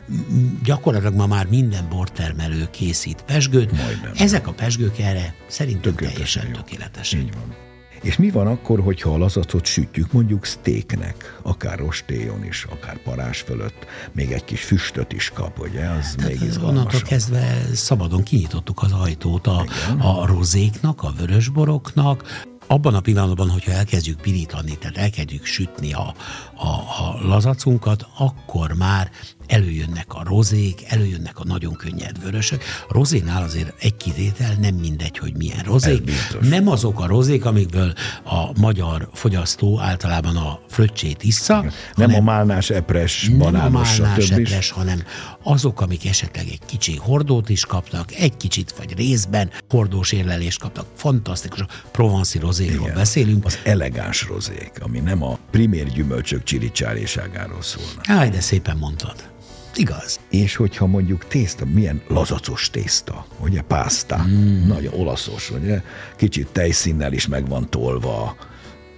még. 0.07 0.27
gyakorlatilag 0.63 1.15
ma 1.15 1.27
már 1.27 1.47
minden 1.47 1.87
bortermelő 1.89 2.67
készít 2.71 3.23
pesgőt. 3.25 3.71
Majdnem. 3.71 4.11
Ezek 4.17 4.47
a 4.47 4.51
pesgők 4.51 4.99
erre 4.99 5.33
szerintem 5.47 5.95
teljesen 5.95 6.51
tökéletesek. 6.51 7.19
Így 7.19 7.33
van. 7.33 7.68
És 8.01 8.17
mi 8.17 8.29
van 8.29 8.47
akkor, 8.47 8.79
hogyha 8.79 9.13
a 9.13 9.17
lazacot 9.17 9.65
sütjük 9.65 10.11
mondjuk 10.11 10.45
sztéknek, 10.45 11.39
akár 11.41 11.79
rostéjon 11.79 12.45
is, 12.45 12.65
akár 12.69 12.97
parás 13.01 13.39
fölött, 13.39 13.85
még 14.11 14.31
egy 14.31 14.45
kis 14.45 14.63
füstöt 14.63 15.13
is 15.13 15.29
kap, 15.29 15.59
ugye? 15.59 15.87
Az 15.87 16.13
Tehát 16.17 16.31
még 16.31 16.41
izgalmasabb. 16.41 16.69
Onnantól 16.69 17.01
kezdve 17.01 17.61
szabadon 17.73 18.23
kinyitottuk 18.23 18.81
az 18.81 18.91
ajtót 18.91 19.47
a, 19.47 19.65
a 19.99 20.25
rozéknak, 20.25 21.03
a 21.03 21.13
vörösboroknak, 21.17 22.47
abban 22.69 22.93
a 22.93 22.99
pillanatban, 22.99 23.49
hogyha 23.49 23.71
elkezdjük 23.71 24.21
pirítani, 24.21 24.77
tehát 24.77 24.97
elkezdjük 24.97 25.45
sütni 25.45 25.93
a, 25.93 26.13
a, 26.55 26.67
a 26.67 27.17
lazacunkat, 27.21 28.07
akkor 28.17 28.73
már 28.73 29.11
előjönnek 29.49 30.05
a 30.13 30.23
rozék, 30.23 30.83
előjönnek 30.87 31.39
a 31.39 31.43
nagyon 31.43 31.73
könnyed 31.73 32.21
vörösök. 32.21 32.63
A 32.87 32.93
rozénál 32.93 33.43
azért 33.43 33.73
egy 33.79 33.97
kivétel, 33.97 34.55
nem 34.59 34.75
mindegy, 34.75 35.17
hogy 35.17 35.35
milyen 35.37 35.63
rozék. 35.63 36.11
Nem 36.41 36.67
azok 36.67 36.99
a 36.99 37.07
rozék, 37.07 37.45
amikből 37.45 37.93
a 38.23 38.59
magyar 38.59 39.09
fogyasztó 39.13 39.79
általában 39.79 40.35
a 40.35 40.59
fröccsét 40.69 41.23
issza. 41.23 41.65
Nem 41.95 42.13
a 42.13 42.19
málnás 42.19 42.69
epres, 42.69 43.29
banános, 43.37 43.61
Nem 43.61 43.75
a 43.75 44.09
málnás 44.09 44.29
epres, 44.29 44.71
hanem 44.71 45.03
azok, 45.43 45.81
amik 45.81 46.05
esetleg 46.05 46.47
egy 46.47 46.61
kicsi 46.65 46.97
hordót 46.97 47.49
is 47.49 47.65
kaptak, 47.65 48.13
egy 48.13 48.37
kicsit 48.37 48.73
vagy 48.77 48.95
részben 48.97 49.51
hordós 49.69 50.11
érlelést 50.11 50.59
kaptak. 50.59 50.85
Fantasztikus, 50.95 51.59
a 51.59 51.67
provanszi 51.91 52.39
rozékról 52.39 52.83
Igen, 52.83 52.95
beszélünk. 52.95 53.45
Az 53.45 53.59
elegáns 53.63 54.27
rozék, 54.27 54.71
ami 54.79 54.99
nem 54.99 55.23
a 55.23 55.37
primér 55.51 55.91
gyümölcsök 55.91 56.43
csiricsáréságáról 56.43 57.61
szólna. 57.61 58.01
Áj, 58.03 58.29
de 58.29 58.39
szépen 58.41 58.77
mondtad. 58.77 59.37
Igaz. 59.75 60.19
És 60.29 60.55
hogyha 60.55 60.85
mondjuk 60.85 61.27
tészta, 61.27 61.65
milyen 61.65 62.01
lazacos 62.07 62.69
tészta, 62.69 63.25
ugye 63.39 63.61
pászta, 63.61 64.23
mm. 64.27 64.67
nagyon 64.67 64.93
olaszos, 64.93 65.51
ugye, 65.51 65.81
kicsit 66.15 66.47
tejszínnel 66.47 67.13
is 67.13 67.27
meg 67.27 67.47
van 67.47 67.69
tolva, 67.69 68.35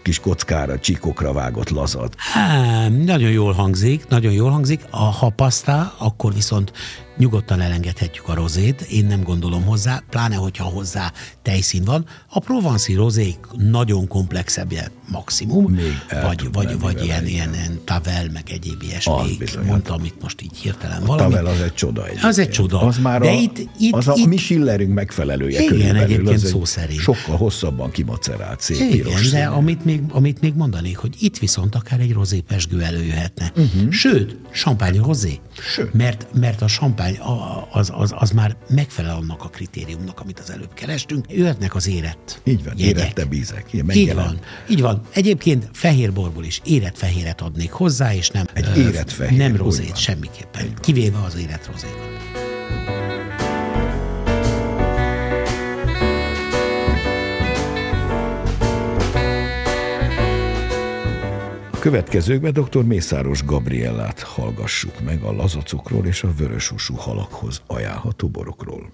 kis 0.01 0.19
kockára, 0.19 0.79
csíkokra 0.79 1.33
vágott 1.33 1.69
lazat. 1.69 2.15
Há, 2.17 2.87
nagyon 2.87 3.31
jól 3.31 3.53
hangzik, 3.53 4.07
nagyon 4.07 4.31
jól 4.31 4.51
hangzik. 4.51 4.81
A, 4.89 4.97
ha 4.97 5.29
pasztá, 5.29 5.93
akkor 5.97 6.33
viszont 6.33 6.71
nyugodtan 7.17 7.61
elengedhetjük 7.61 8.27
a 8.27 8.33
rozét, 8.33 8.81
én 8.81 9.05
nem 9.05 9.23
gondolom 9.23 9.63
hozzá, 9.63 10.03
pláne 10.09 10.35
hogyha 10.35 10.63
hozzá 10.63 11.11
tejszín 11.41 11.83
van. 11.83 12.05
A 12.29 12.39
provanszi 12.39 12.93
rozék 12.93 13.37
nagyon 13.57 14.07
komplexebb 14.07 14.73
maximum, 15.11 15.71
Még 15.71 16.03
vagy, 16.23 16.47
vagy, 16.51 16.79
vagy 16.79 17.03
ilyen, 17.03 17.25
ilyen, 17.25 17.53
ilyen 17.53 17.79
tavel, 17.85 18.29
meg 18.33 18.43
egyéb 18.49 18.81
ilyesmi, 18.81 19.37
mondta, 19.65 19.93
amit 19.93 20.21
most 20.21 20.41
így 20.41 20.57
hirtelen 20.57 21.01
a 21.01 21.05
valami. 21.05 21.33
tavel 21.33 21.45
az 21.45 21.61
egy 21.61 21.73
csoda 21.73 22.01
egyébként. 22.01 22.25
Az 22.25 22.39
egy 22.39 22.49
csoda. 22.49 22.79
Az 22.81 22.97
már 22.97 23.21
De 23.21 23.29
a, 23.29 23.31
itt, 23.31 23.57
itt, 23.79 23.93
az 23.93 24.07
a 24.07 24.13
itt, 24.15 24.25
mi 24.25 24.37
Schillerünk 24.37 24.93
megfelelője 24.93 25.61
Igen, 25.61 25.95
egyébként 25.95 26.37
szó 26.39 26.65
szerint. 26.65 26.99
Sokkal 26.99 27.37
hosszabban 27.37 27.91
kimacerált, 27.91 28.61
szép 28.61 28.77
Igen, 28.77 28.89
piros 28.89 29.29
de 29.29 29.45
amit 29.45 29.85
még, 29.85 30.01
amit 30.09 30.41
még 30.41 30.53
mondanék, 30.53 30.97
hogy 30.97 31.15
itt 31.19 31.37
viszont 31.37 31.75
akár 31.75 31.99
egy 31.99 32.13
rozépesgő 32.13 32.81
előjöhetne. 32.81 33.51
Uh-huh. 33.55 33.91
Sőt, 33.91 34.35
champagne 34.53 35.01
rozé. 35.01 35.39
Sőt. 35.73 35.93
Mert, 35.93 36.27
mert 36.33 36.61
a 36.61 36.65
champagne 36.65 37.10
tudomány 37.17 37.67
az, 37.71 37.91
az, 37.95 38.13
az 38.15 38.31
már 38.31 38.55
megfelel 38.69 39.15
annak 39.15 39.43
a 39.43 39.47
kritériumnak, 39.49 40.19
amit 40.19 40.39
az 40.39 40.49
előbb 40.51 40.73
kerestünk. 40.73 41.25
Jöhetnek 41.31 41.75
az 41.75 41.87
érett 41.87 42.41
Így 42.43 42.63
van, 42.63 42.73
jegyek. 42.77 42.97
érette 42.97 43.25
bízek. 43.25 43.65
így 43.93 44.13
van, 44.13 44.39
így 44.69 44.81
van. 44.81 45.01
Egyébként 45.13 45.69
fehér 45.73 46.13
borból 46.13 46.43
is 46.43 46.61
érett 46.63 46.97
fehéret 46.97 47.41
adnék 47.41 47.71
hozzá, 47.71 48.13
és 48.13 48.29
nem, 48.29 48.45
Egy 48.53 48.77
érett 48.77 49.11
fehér, 49.11 49.37
nem 49.37 49.55
rozét 49.55 49.97
semmiképpen, 49.97 50.73
kivéve 50.79 51.17
az 51.25 51.35
érett 51.35 51.69
rozékat. 51.71 52.30
Következőkben 61.81 62.53
dr. 62.53 62.83
Mészáros 62.83 63.45
Gabriellát 63.45 64.21
hallgassuk 64.21 64.99
meg 64.99 65.21
a 65.21 65.31
lazacokról 65.31 66.05
és 66.05 66.23
a 66.23 66.27
vörösúsú 66.37 66.95
halakhoz 66.95 67.61
ajánlható 67.67 68.27
borokról. 68.27 68.91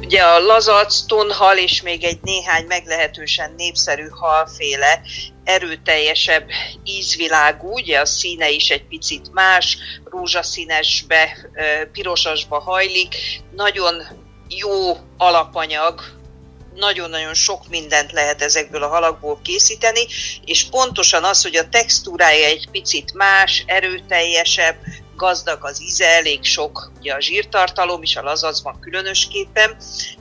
Ugye 0.00 0.22
a 0.22 0.38
lazac, 0.38 1.06
tonhal 1.06 1.56
és 1.56 1.82
még 1.82 2.04
egy 2.04 2.18
néhány 2.22 2.64
meglehetősen 2.66 3.54
népszerű 3.56 4.06
halféle 4.08 5.00
erőteljesebb 5.44 6.48
ízvilágú, 6.84 7.72
ugye 7.72 8.00
a 8.00 8.06
színe 8.06 8.50
is 8.50 8.70
egy 8.70 8.84
picit 8.84 9.32
más, 9.32 9.76
rózsaszínesbe, 10.04 11.36
pirosasba 11.92 12.58
hajlik, 12.60 13.14
nagyon 13.50 14.02
jó 14.48 14.96
alapanyag, 15.16 16.00
nagyon-nagyon 16.74 17.34
sok 17.34 17.68
mindent 17.68 18.12
lehet 18.12 18.42
ezekből 18.42 18.82
a 18.82 18.88
halakból 18.88 19.40
készíteni, 19.42 20.06
és 20.44 20.64
pontosan 20.64 21.24
az, 21.24 21.42
hogy 21.42 21.56
a 21.56 21.68
textúrája 21.68 22.46
egy 22.46 22.68
picit 22.70 23.12
más, 23.12 23.64
erőteljesebb, 23.66 24.76
gazdag 25.16 25.58
az 25.64 25.82
íze, 25.82 26.06
elég 26.06 26.44
sok 26.44 26.92
ugye 26.98 27.14
a 27.14 27.20
zsírtartalom 27.20 28.02
is, 28.02 28.16
a 28.16 28.22
lazacban 28.22 28.80
különösképpen. 28.80 29.76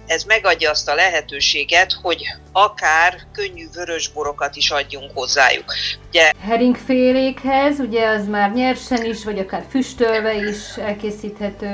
Ez 0.06 0.24
megadja 0.24 0.70
azt 0.70 0.90
a 0.90 0.96
lehetőséget, 0.96 1.94
hogy 2.02 2.24
akár 2.52 3.18
könnyű 3.32 3.68
vörösborokat 3.74 4.56
is 4.56 4.72
adjunk 4.72 5.12
hozzájuk. 5.14 5.74
Ugye, 6.10 6.32
Heringfélékhez, 6.40 7.80
ugye 7.80 8.08
az 8.08 8.28
már 8.28 8.52
nyersen 8.52 9.06
is, 9.06 9.24
vagy 9.24 9.40
akár 9.40 9.66
füstölve 9.70 10.36
is 10.36 10.78
elkészíthető. 10.78 11.72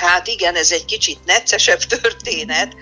Hát 0.00 0.26
igen, 0.26 0.54
ez 0.54 0.72
egy 0.72 0.84
kicsit 0.84 1.24
neccesebb 1.24 1.78
történet. 2.00 2.74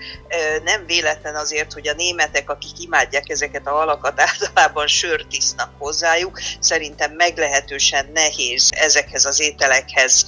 Nem 0.63 0.85
véletlen 0.85 1.35
azért, 1.35 1.73
hogy 1.73 1.87
a 1.87 1.93
németek, 1.93 2.49
akik 2.49 2.79
imádják 2.79 3.29
ezeket 3.29 3.67
a 3.67 3.71
halakat, 3.71 4.19
általában 4.29 4.87
sört 4.87 5.33
isznak 5.33 5.71
hozzájuk. 5.77 6.39
Szerintem 6.59 7.11
meglehetősen 7.11 8.09
nehéz 8.13 8.69
ezekhez 8.75 9.25
az 9.25 9.39
ételekhez 9.39 10.25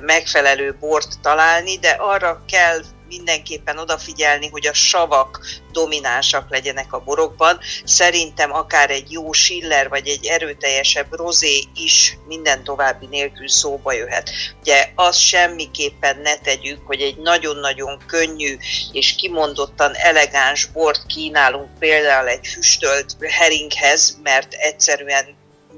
megfelelő 0.00 0.76
bort 0.80 1.20
találni, 1.20 1.78
de 1.78 1.90
arra 1.90 2.44
kell 2.48 2.82
mindenképpen 3.16 3.78
odafigyelni, 3.78 4.48
hogy 4.48 4.66
a 4.66 4.74
savak 4.74 5.40
dominánsak 5.72 6.50
legyenek 6.50 6.92
a 6.92 7.00
borokban. 7.00 7.58
Szerintem 7.84 8.52
akár 8.52 8.90
egy 8.90 9.12
jó 9.12 9.32
schiller 9.32 9.88
vagy 9.88 10.08
egy 10.08 10.26
erőteljesebb 10.26 11.16
rozé 11.16 11.64
is 11.74 12.18
minden 12.26 12.64
további 12.64 13.06
nélkül 13.06 13.48
szóba 13.48 13.92
jöhet. 13.92 14.30
Ugye 14.60 14.88
azt 14.94 15.18
semmiképpen 15.18 16.20
ne 16.20 16.38
tegyük, 16.38 16.86
hogy 16.86 17.00
egy 17.00 17.16
nagyon-nagyon 17.16 17.98
könnyű 18.06 18.56
és 18.92 19.14
kimondottan 19.14 19.94
elegáns 19.94 20.66
bort 20.66 21.06
kínálunk 21.06 21.78
például 21.78 22.28
egy 22.28 22.46
füstölt 22.46 23.16
heringhez, 23.20 24.18
mert 24.22 24.52
egyszerűen 24.52 25.24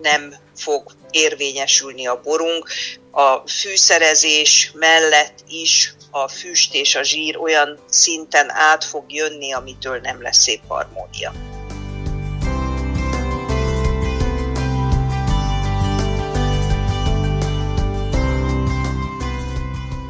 nem 0.02 0.34
fog 0.56 0.92
érvényesülni 1.14 2.06
a 2.06 2.20
borunk. 2.20 2.68
A 3.10 3.48
fűszerezés 3.48 4.70
mellett 4.74 5.44
is 5.48 5.94
a 6.10 6.28
füst 6.28 6.74
és 6.74 6.94
a 6.94 7.02
zsír 7.02 7.36
olyan 7.36 7.78
szinten 7.88 8.50
át 8.50 8.84
fog 8.84 9.12
jönni, 9.12 9.52
amitől 9.52 9.98
nem 10.02 10.22
lesz 10.22 10.38
szép 10.38 10.60
harmónia. 10.68 11.53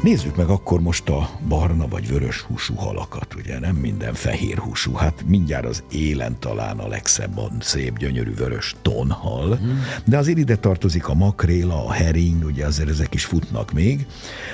Nézzük 0.05 0.35
meg 0.35 0.49
akkor 0.49 0.81
most 0.81 1.09
a 1.09 1.29
barna 1.47 1.87
vagy 1.87 2.07
vörös 2.07 2.41
húsú 2.41 2.75
halakat, 2.75 3.35
ugye 3.35 3.59
nem 3.59 3.75
minden 3.75 4.13
fehér 4.13 4.57
húsú, 4.57 4.93
hát 4.93 5.23
mindjárt 5.27 5.65
az 5.65 5.83
élen 5.91 6.39
talán 6.39 6.79
a 6.79 6.87
legszebb, 6.87 7.39
szép, 7.59 7.97
gyönyörű 7.97 8.33
vörös 8.33 8.75
tonhal, 8.81 9.59
mm. 9.63 9.77
de 10.05 10.17
azért 10.17 10.37
ide 10.37 10.55
tartozik 10.55 11.07
a 11.07 11.13
makréla, 11.13 11.85
a 11.85 11.91
hering, 11.91 12.43
ugye 12.43 12.65
azért 12.65 12.89
ezek 12.89 13.13
is 13.13 13.25
futnak 13.25 13.71
még. 13.71 14.05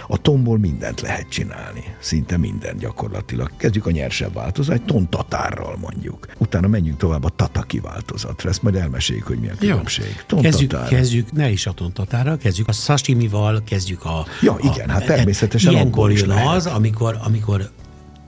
A 0.08 0.18
tomból 0.18 0.58
mindent 0.58 1.02
lehet 1.02 1.30
csinálni, 1.30 1.84
szinte 2.00 2.38
minden 2.38 2.78
gyakorlatilag. 2.78 3.52
Kezdjük 3.58 3.86
a 3.86 3.92
nyersebb 3.92 4.34
változat, 4.34 4.76
egy 4.76 4.86
ton 4.86 5.10
tatárral 5.10 5.78
mondjuk. 5.78 6.28
Utána 6.38 6.68
menjünk 6.68 6.98
tovább 6.98 7.24
a 7.24 7.30
tataki 7.30 7.80
változatra, 7.80 8.50
ezt 8.50 8.64
majd 8.64 8.76
elmeséljük, 8.76 9.28
hogy 9.28 9.40
mi 9.40 9.50
a 9.50 9.56
különbség. 9.60 10.24
Kezdjük, 10.42 10.88
kezdjük, 10.88 11.32
ne 11.32 11.50
is 11.50 11.66
a 11.66 11.72
tontatárral, 11.72 12.38
kezdjük 12.38 12.68
a 12.68 12.72
sashimival, 12.72 13.64
kezdjük 13.66 14.06
a... 14.06 14.26
Ja, 14.42 14.58
igen, 14.62 14.90
a, 14.90 14.92
hát 14.92 15.06
természetesen 15.06 15.40
Ilyenkor 15.58 16.12
jön 16.12 16.30
az, 16.30 16.66
amikor, 16.66 17.20
amikor 17.24 17.70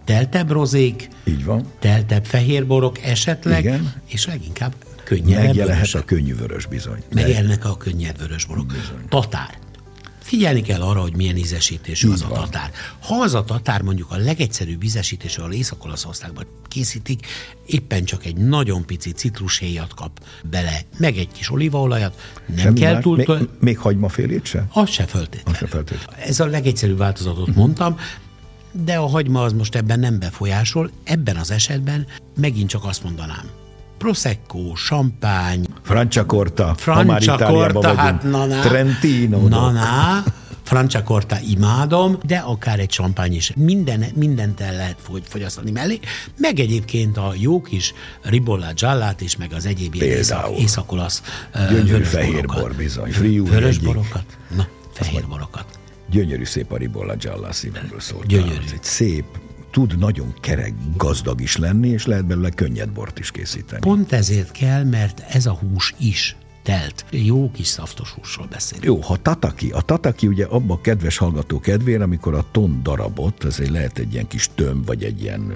teltebb 0.06 0.52
rozék, 0.52 1.10
Így 1.24 1.46
van. 1.46 1.66
teltebb 1.80 2.26
fehérborok 2.26 3.04
esetleg, 3.04 3.60
Igen. 3.60 3.94
és 4.08 4.26
leginkább 4.26 4.74
könnyebb 5.04 5.44
Megjelenhet 5.44 5.94
a 5.94 6.04
könnyű 6.06 6.36
vörös 6.36 6.66
bizony. 6.66 7.04
Megjelennek 7.14 7.66
a 7.66 7.78
könnyed 7.78 8.18
vörösborok. 8.18 8.66
Bizony. 8.66 9.08
Tatár. 9.10 9.58
Figyelni 10.24 10.62
kell 10.62 10.82
arra, 10.82 11.02
hogy 11.02 11.16
milyen 11.16 11.38
ízesítésű 11.38 12.10
az 12.10 12.24
van. 12.24 12.32
a 12.32 12.34
tatár. 12.34 12.72
Ha 13.02 13.16
az 13.16 13.34
a 13.34 13.44
tatár 13.44 13.82
mondjuk 13.82 14.12
a 14.12 14.16
legegyszerűbb 14.16 14.84
ízesítésű, 14.84 15.42
ahol 15.42 15.54
Észak-Olaszországban 15.54 16.46
készítik, 16.68 17.26
éppen 17.66 18.04
csak 18.04 18.26
egy 18.26 18.36
nagyon 18.36 18.86
pici 18.86 19.12
citrushéjat 19.12 19.94
kap 19.94 20.20
bele, 20.44 20.82
meg 20.98 21.18
egy 21.18 21.32
kis 21.32 21.52
olívaolajat, 21.52 22.32
nem 22.48 22.58
Semmi 22.58 22.80
kell 22.80 23.00
túl... 23.02 23.16
Még, 23.18 23.30
még 23.60 23.78
hagymafélét 23.78 24.46
se? 24.46 24.68
Az 24.72 24.90
se 24.90 25.06
föltétlenül. 25.06 25.52
Az 25.52 25.58
se 25.58 25.68
feltétlenül. 25.68 26.24
Ez 26.26 26.40
a 26.40 26.46
legegyszerűbb 26.46 26.98
változatot 26.98 27.56
mondtam, 27.56 27.98
de 28.72 28.96
a 28.96 29.08
hagyma 29.08 29.44
az 29.44 29.54
most 29.54 29.76
ebben 29.76 30.00
nem 30.00 30.20
befolyásol. 30.20 30.92
Ebben 31.04 31.36
az 31.36 31.52
esetben 31.52 32.08
megint 32.36 32.70
csak 32.70 32.84
azt 32.86 33.04
mondanám. 33.04 33.63
Prosecco, 34.04 34.74
champagne, 34.76 35.64
Franciacorta, 35.84 36.64
ha 36.86 37.04
már 37.04 37.06
Francia 37.06 37.34
Itáliában 37.34 37.72
Corta, 37.72 37.80
vagyunk. 37.80 38.00
hát 38.00 38.24
na, 38.24 38.46
na, 38.46 38.60
Trentino. 38.60 39.48
Na, 39.48 39.72
na, 39.72 40.24
Francia 40.64 41.04
Corta 41.04 41.38
imádom, 41.50 42.18
de 42.26 42.38
akár 42.38 42.80
egy 42.80 42.90
champagne 42.90 43.36
is. 43.36 43.52
Minden, 43.56 44.06
mindent 44.16 44.60
el 44.60 44.76
lehet 44.76 44.98
fogy, 45.02 45.22
fogyasztani 45.28 45.72
mellé. 45.72 46.00
Meg 46.38 46.60
egyébként 46.60 47.18
a 47.18 47.34
jó 47.38 47.62
kis 47.62 47.94
ribolla 48.22 48.74
giallát 48.76 49.22
is, 49.22 49.38
meg 49.38 49.54
az 49.54 49.66
egyéb 49.66 49.96
ilyen 49.96 50.18
észak, 50.18 50.58
észak-olasz 50.58 51.22
Gyönyörű 51.54 51.86
vörösborokat. 51.86 52.08
fehérbor 52.08 52.74
bizony. 52.76 53.12
Friuli 53.12 53.50
Vörösborokat? 53.50 54.26
Na, 54.56 54.68
fehérborokat. 54.94 55.66
Gyönyörű 56.10 56.46
szép 56.46 56.72
a 56.72 56.78
ribolla 56.78 57.16
gialla 57.16 57.52
szívemből 57.52 58.00
szólt. 58.00 58.26
Gyönyörű. 58.26 58.64
Ez 58.66 58.72
egy 58.74 58.84
szép, 58.84 59.26
tud 59.74 59.98
nagyon 59.98 60.34
kerek, 60.42 60.74
gazdag 60.98 61.42
is 61.42 61.58
lenni, 61.58 61.88
és 61.88 62.06
lehet 62.06 62.26
belőle 62.26 62.50
könnyed 62.50 62.90
bort 62.90 63.20
is 63.20 63.32
készíteni. 63.32 63.82
Pont 63.82 64.12
ezért 64.12 64.52
kell, 64.52 64.84
mert 64.84 65.20
ez 65.30 65.46
a 65.46 65.54
hús 65.54 65.94
is 66.00 66.36
telt. 66.64 67.06
Jó 67.12 67.52
kis 67.52 67.68
szaftos 67.68 68.10
húsról 68.12 68.48
beszélünk. 68.48 68.86
Jó, 68.86 69.00
ha 69.00 69.18
tataki, 69.22 69.72
a 69.72 69.82
tataki 69.82 70.28
ugye 70.28 70.46
abba 70.46 70.74
a 70.74 70.82
kedves 70.82 71.18
hallgató 71.18 71.60
kedvére, 71.60 72.04
amikor 72.04 72.34
a 72.34 72.46
ton 72.52 72.80
darabot, 72.84 73.46
egy 73.60 73.70
lehet 73.70 73.98
egy 73.98 74.14
ilyen 74.14 74.28
kis 74.28 74.50
tömb, 74.56 74.86
vagy 74.86 75.04
egy 75.04 75.22
ilyen 75.22 75.54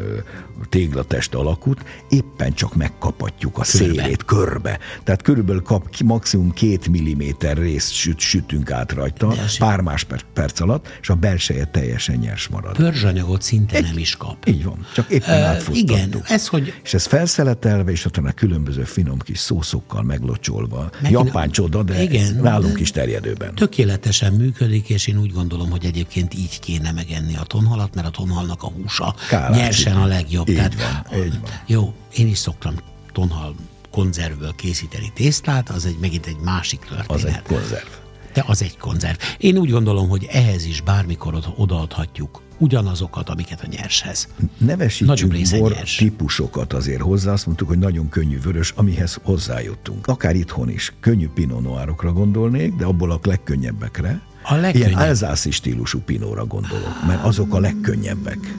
téglatest 0.70 1.34
alakút, 1.34 1.82
éppen 2.10 2.54
csak 2.54 2.76
megkapatjuk 2.76 3.58
a 3.58 3.62
Körbe. 3.62 3.86
szélét 3.94 4.26
körbe. 4.26 4.80
Tehát 5.04 5.22
körülbelül 5.22 5.62
kap 5.62 5.90
ki 5.90 6.04
maximum 6.04 6.52
két 6.52 6.88
milliméter 6.88 7.58
részt 7.58 7.92
süt, 7.94 8.20
sütünk 8.20 8.72
át 8.72 8.92
rajta, 8.92 9.34
pár 9.60 9.82
más 9.82 10.04
per- 10.04 10.26
perc 10.34 10.60
alatt, 10.60 10.88
és 11.02 11.10
a 11.10 11.16
belseje 11.16 11.66
teljesen 11.66 12.16
nyers 12.16 12.48
marad. 12.48 12.76
Pörzsanyagot 12.76 13.42
szinte 13.42 13.80
nem 13.80 13.98
is 13.98 14.16
kap. 14.16 14.48
Így 14.48 14.64
van, 14.64 14.86
csak 14.94 15.10
éppen 15.10 15.44
átfuttattuk. 15.44 15.76
igen, 15.76 16.24
ez, 16.28 16.48
hogy 16.48 16.74
És 16.84 16.94
ez 16.94 17.06
felszeletelve, 17.06 17.92
és 17.92 18.06
utána 18.06 18.32
különböző 18.32 18.84
finom 18.84 19.20
kis 19.20 19.40
szószokkal 19.40 20.02
meglocsolva. 20.04 20.90
Megint- 21.02 21.26
Japán 21.26 21.50
csoda, 21.52 21.84
de 21.84 22.02
Igen, 22.02 22.36
nálunk 22.36 22.80
is 22.80 22.92
terjedőben. 22.92 23.56
tökéletesen 23.56 24.34
működik, 24.34 24.90
és 24.90 25.08
én 25.08 25.18
úgy 25.20 25.32
gondolom, 25.34 25.70
hogy 25.70 25.86
egyébként 25.86 26.34
így 26.34 26.60
kéne 26.60 26.92
megenni 26.92 27.36
a 27.36 27.44
tonhalat, 27.44 27.96
mert 27.96 28.08
a 28.08 28.12
tonhalnak 28.12 28.64
a 28.64 28.68
húsa 28.68 29.16
Kálási. 29.30 29.60
nyersen 29.62 29.98
a 29.98 30.06
legjobb. 30.06 30.50
Így 30.50 30.56
Tehát, 30.56 30.76
van, 31.12 31.24
így 31.24 31.40
van. 31.42 31.50
Jó, 31.66 31.94
én 32.16 32.28
is 32.28 32.38
szoktam 32.38 32.74
tonhal 33.12 33.56
konzervből 33.92 34.54
készíteni 34.56 35.12
tésztát, 35.16 35.70
az 35.70 35.86
egy 35.86 35.98
megint 36.02 36.26
egy 36.26 36.38
másik 36.44 36.80
történet. 36.80 37.12
Az 37.12 37.26
egy 37.26 37.42
konzerv. 37.42 37.86
De 38.38 38.44
az 38.48 38.62
egy 38.62 38.78
konzerv. 38.78 39.18
Én 39.38 39.58
úgy 39.58 39.70
gondolom, 39.70 40.10
hogy 40.10 40.28
ehhez 40.32 40.66
is 40.66 40.82
bármikor 40.82 41.34
oda- 41.34 41.54
odaadhatjuk 41.56 42.42
ugyanazokat, 42.58 43.30
amiket 43.30 43.62
a 43.62 43.68
nyershez. 43.70 44.28
Része 45.32 45.58
bor 45.58 45.72
nyers. 45.72 45.96
típusokat 45.96 46.74
azért 46.74 47.02
hozzá, 47.02 47.32
azt 47.32 47.46
mondtuk, 47.46 47.68
hogy 47.68 47.78
nagyon 47.78 48.10
könnyű 48.10 48.40
vörös, 48.40 48.74
amihez 48.76 49.20
hozzájuttunk. 49.24 50.08
Akár 50.08 50.36
itthon 50.36 50.70
is. 50.70 50.94
Könnyű 51.00 51.28
pinot 51.28 51.62
noirokra 51.62 52.14
gondolnék, 52.14 52.74
de 52.76 52.86
abból 52.86 53.12
a 53.12 53.20
legkönnyebbekre. 53.24 54.22
A 54.44 54.56
legkönnyebb. 54.56 54.90
Ilyen 54.90 55.02
elzászi 55.02 55.52
stílusú 55.52 56.00
pinóra 56.00 56.46
gondolok, 56.46 57.06
mert 57.08 57.24
azok 57.24 57.54
a 57.54 57.60
legkönnyebbek. 57.60 58.56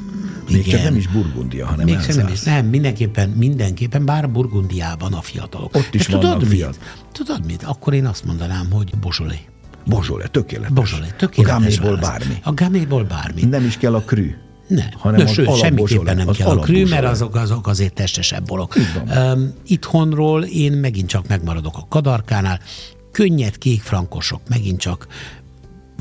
Még 0.50 0.66
Igen. 0.66 0.70
csak 0.70 0.82
nem 0.82 0.96
is 0.96 1.08
Burgundia, 1.08 1.66
hanem 1.66 1.84
Még 1.84 1.98
nem, 2.14 2.28
is, 2.28 2.42
nem, 2.42 2.66
mindenképpen, 2.66 3.28
mindenképpen, 3.28 4.04
bár 4.04 4.30
Burgundiában 4.30 5.12
a 5.12 5.20
fiatalok. 5.20 5.74
Ott 5.74 5.94
is 5.94 6.06
De 6.06 6.12
tudod 6.12 6.30
vannak 6.30 6.48
mit? 6.48 6.78
Tudod 7.12 7.46
mit? 7.46 7.62
Akkor 7.62 7.94
én 7.94 8.06
azt 8.06 8.24
mondanám, 8.24 8.70
hogy 8.70 8.92
Beaujolais. 9.00 9.40
Bozsole, 9.86 10.26
tökéletes. 10.26 10.72
Beaujolais, 10.72 11.10
tökéletes 11.16 11.78
A 11.78 11.82
válasz. 11.82 12.00
bármi. 12.00 12.38
A 12.42 12.54
gaméból 12.54 13.04
bármi. 13.04 13.42
Nem 13.44 13.64
is 13.64 13.76
kell 13.76 13.94
a 13.94 14.00
krű. 14.00 14.34
Nem, 14.68 14.86
hanem 14.98 15.18
de 15.18 15.24
az 15.24 15.30
sőt, 15.30 15.56
semmiképpen 15.56 16.16
nem 16.16 16.28
az 16.28 16.36
kell 16.36 16.48
a 16.48 16.58
krű, 16.58 16.86
mert 16.86 17.04
azok, 17.04 17.34
azok 17.34 17.66
azért 17.66 17.92
testesebb 17.92 18.44
borok. 18.46 18.74
Um, 19.16 19.54
itthonról 19.66 20.44
én 20.44 20.72
megint 20.72 21.08
csak 21.08 21.28
megmaradok 21.28 21.76
a 21.76 21.86
kadarkánál, 21.88 22.60
könnyed 23.12 23.58
kék 23.58 23.82
frankosok, 23.82 24.40
megint 24.48 24.80
csak 24.80 25.06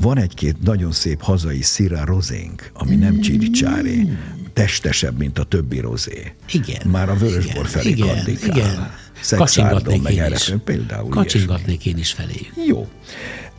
Van 0.00 0.18
egy-két 0.18 0.62
nagyon 0.62 0.92
szép 0.92 1.22
hazai 1.22 1.62
szira 1.62 2.04
rozénk, 2.04 2.70
ami 2.74 2.94
nem 2.94 3.20
csiricsári, 3.20 4.12
testesebb, 4.52 5.18
mint 5.18 5.38
a 5.38 5.44
többi 5.44 5.80
rozé. 5.80 6.34
Igen. 6.52 6.86
Már 6.90 7.08
a 7.08 7.14
vörösbor 7.14 7.66
felé 7.66 7.88
igen, 7.88 8.14
kandikál. 8.14 8.56
Igen. 8.56 8.90
Kacsingatnék 9.30 10.02
meg 10.02 10.12
én 10.12 10.22
erre, 10.22 10.34
is. 10.34 10.54
például 10.64 11.08
Kacsingatnék 11.08 11.86
én 11.86 11.98
is 11.98 12.12
feléjük. 12.12 12.40
ilyesmi. 12.40 12.64
Jó. 12.66 12.88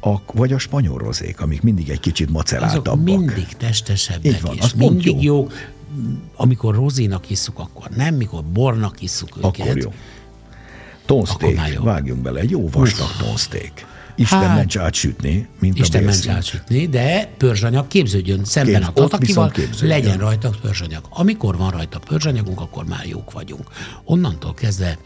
A, 0.01 0.15
vagy 0.33 0.53
a 0.53 0.57
spanyol 0.57 0.97
rozék, 0.97 1.41
amik 1.41 1.61
mindig 1.61 1.89
egy 1.89 1.99
kicsit 1.99 2.25
Azok 2.27 2.37
maceráltabbak. 2.37 3.03
mindig 3.17 3.47
testesebbek, 3.57 4.25
Így 4.33 4.41
van, 4.41 4.55
és 4.55 4.73
mindig 4.73 5.23
jó. 5.23 5.35
jók. 5.35 5.53
Amikor 6.35 6.75
rozinak 6.75 7.29
isszuk, 7.29 7.59
akkor 7.59 7.89
nem, 7.95 8.15
mikor 8.15 8.43
bornak 8.43 8.97
őket. 9.01 9.43
Akkor 9.43 9.77
jó. 9.77 9.93
Tonszték, 11.05 11.59
jó. 11.73 11.83
vágjunk 11.83 12.21
bele, 12.21 12.39
egy 12.39 12.49
jó 12.49 12.69
vastag 12.69 13.07
tonszték. 13.17 13.85
Isten 14.15 14.39
Hát, 14.39 14.55
ments 14.57 14.77
átsütni, 14.77 15.47
mint 15.59 15.79
Isten 15.79 16.01
a 16.01 16.05
ments 16.05 16.27
átsütni, 16.27 16.87
de 16.87 17.33
pörzsanyag 17.37 17.87
képződjön 17.87 18.45
szemben 18.45 18.73
Képz- 18.81 18.87
a 18.87 18.91
tatakival, 18.93 19.51
legyen 19.81 20.17
rajta 20.17 20.49
pörzsanyag. 20.61 21.03
Amikor 21.09 21.57
van 21.57 21.71
rajta 21.71 21.99
pörzsanyagunk, 21.99 22.59
akkor 22.61 22.85
már 22.85 23.05
jók 23.05 23.31
vagyunk. 23.31 23.63
Onnantól 24.03 24.53
kezdve 24.53 24.97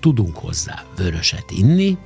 tudunk 0.00 0.36
hozzá 0.36 0.84
vöröset 0.96 1.44
inni, 1.50 1.98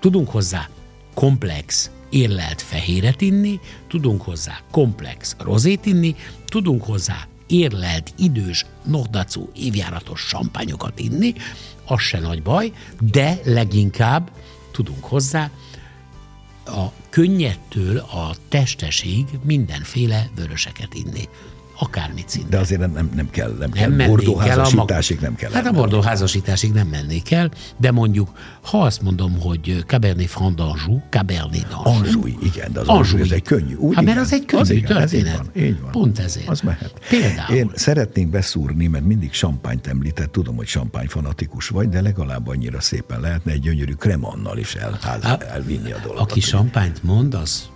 tudunk 0.00 0.30
hozzá 0.30 0.68
komplex 1.16 1.90
érlelt 2.10 2.62
fehéret 2.62 3.20
inni, 3.20 3.60
tudunk 3.88 4.22
hozzá 4.22 4.60
komplex 4.70 5.36
rozét 5.38 5.86
inni, 5.86 6.14
tudunk 6.46 6.84
hozzá 6.84 7.28
érlelt 7.46 8.12
idős, 8.16 8.66
nordacú 8.84 9.50
évjáratos 9.54 10.20
sampányokat 10.20 10.98
inni, 10.98 11.34
az 11.86 12.00
se 12.00 12.18
nagy 12.18 12.42
baj, 12.42 12.72
de 13.00 13.40
leginkább 13.44 14.30
tudunk 14.70 15.04
hozzá 15.04 15.50
a 16.64 16.92
könnyedtől 17.10 17.98
a 17.98 18.34
testesig 18.48 19.26
mindenféle 19.42 20.30
vöröseket 20.34 20.94
inni. 20.94 21.28
Akármit 21.78 22.28
szinte. 22.28 22.48
De 22.48 22.58
azért 22.58 22.80
nem, 22.80 23.10
nem, 23.14 23.30
kell, 23.30 23.48
nem, 23.48 23.70
nem 23.74 23.96
kell. 23.96 24.06
Bordó 24.06 24.40
el 24.40 24.48
házasításig 24.48 25.20
nem 25.20 25.34
kell. 25.34 25.52
Hát 25.52 25.66
a 25.66 25.72
bordó 25.72 26.00
házasításig 26.00 26.72
nem 26.72 26.86
mennék 26.86 27.30
el, 27.30 27.50
de 27.76 27.90
mondjuk, 27.90 28.30
ha 28.62 28.82
azt 28.82 29.02
mondom, 29.02 29.40
hogy 29.40 29.84
Cabernet 29.86 30.28
Franc 30.28 30.54
d'Anjou, 30.56 31.00
Cabernet 31.10 31.66
d'Anjou. 31.70 31.84
Anzsúi, 31.84 32.36
igen, 32.42 32.72
de 32.72 32.80
az 32.80 32.88
Anzsúi, 32.88 33.20
ez 33.20 33.30
egy 33.30 33.42
könnyű. 33.42 33.74
Úgy, 33.74 33.94
hát 33.94 34.04
mert 34.04 34.18
az 34.18 34.32
egy 34.32 34.44
könnyű 34.44 34.74
igen, 34.74 34.96
ez 34.96 35.12
így 35.12 35.22
történet. 35.22 35.36
van, 35.36 35.62
így 35.64 35.80
van. 35.80 35.90
Pont 35.90 36.18
ezért. 36.18 36.48
Az 36.48 36.60
mehet. 36.60 36.92
Például. 37.08 37.56
Én 37.56 37.70
szeretnék 37.74 38.28
beszúrni, 38.28 38.86
mert 38.86 39.04
mindig 39.04 39.30
champányt 39.30 39.86
említett, 39.86 40.32
tudom, 40.32 40.56
hogy 40.56 40.66
champagne 40.66 41.08
fanatikus 41.08 41.68
vagy, 41.68 41.88
de 41.88 42.00
legalább 42.00 42.48
annyira 42.48 42.80
szépen 42.80 43.20
lehetne 43.20 43.52
egy 43.52 43.60
gyönyörű 43.60 43.92
kremannal 43.92 44.58
is 44.58 44.74
el, 44.74 44.98
Hát, 45.22 45.42
elvinni 45.42 45.92
a 45.92 45.98
dolgot. 46.02 46.20
Aki 46.20 46.40
champányt 46.40 47.02
mond, 47.02 47.34
az 47.34 47.68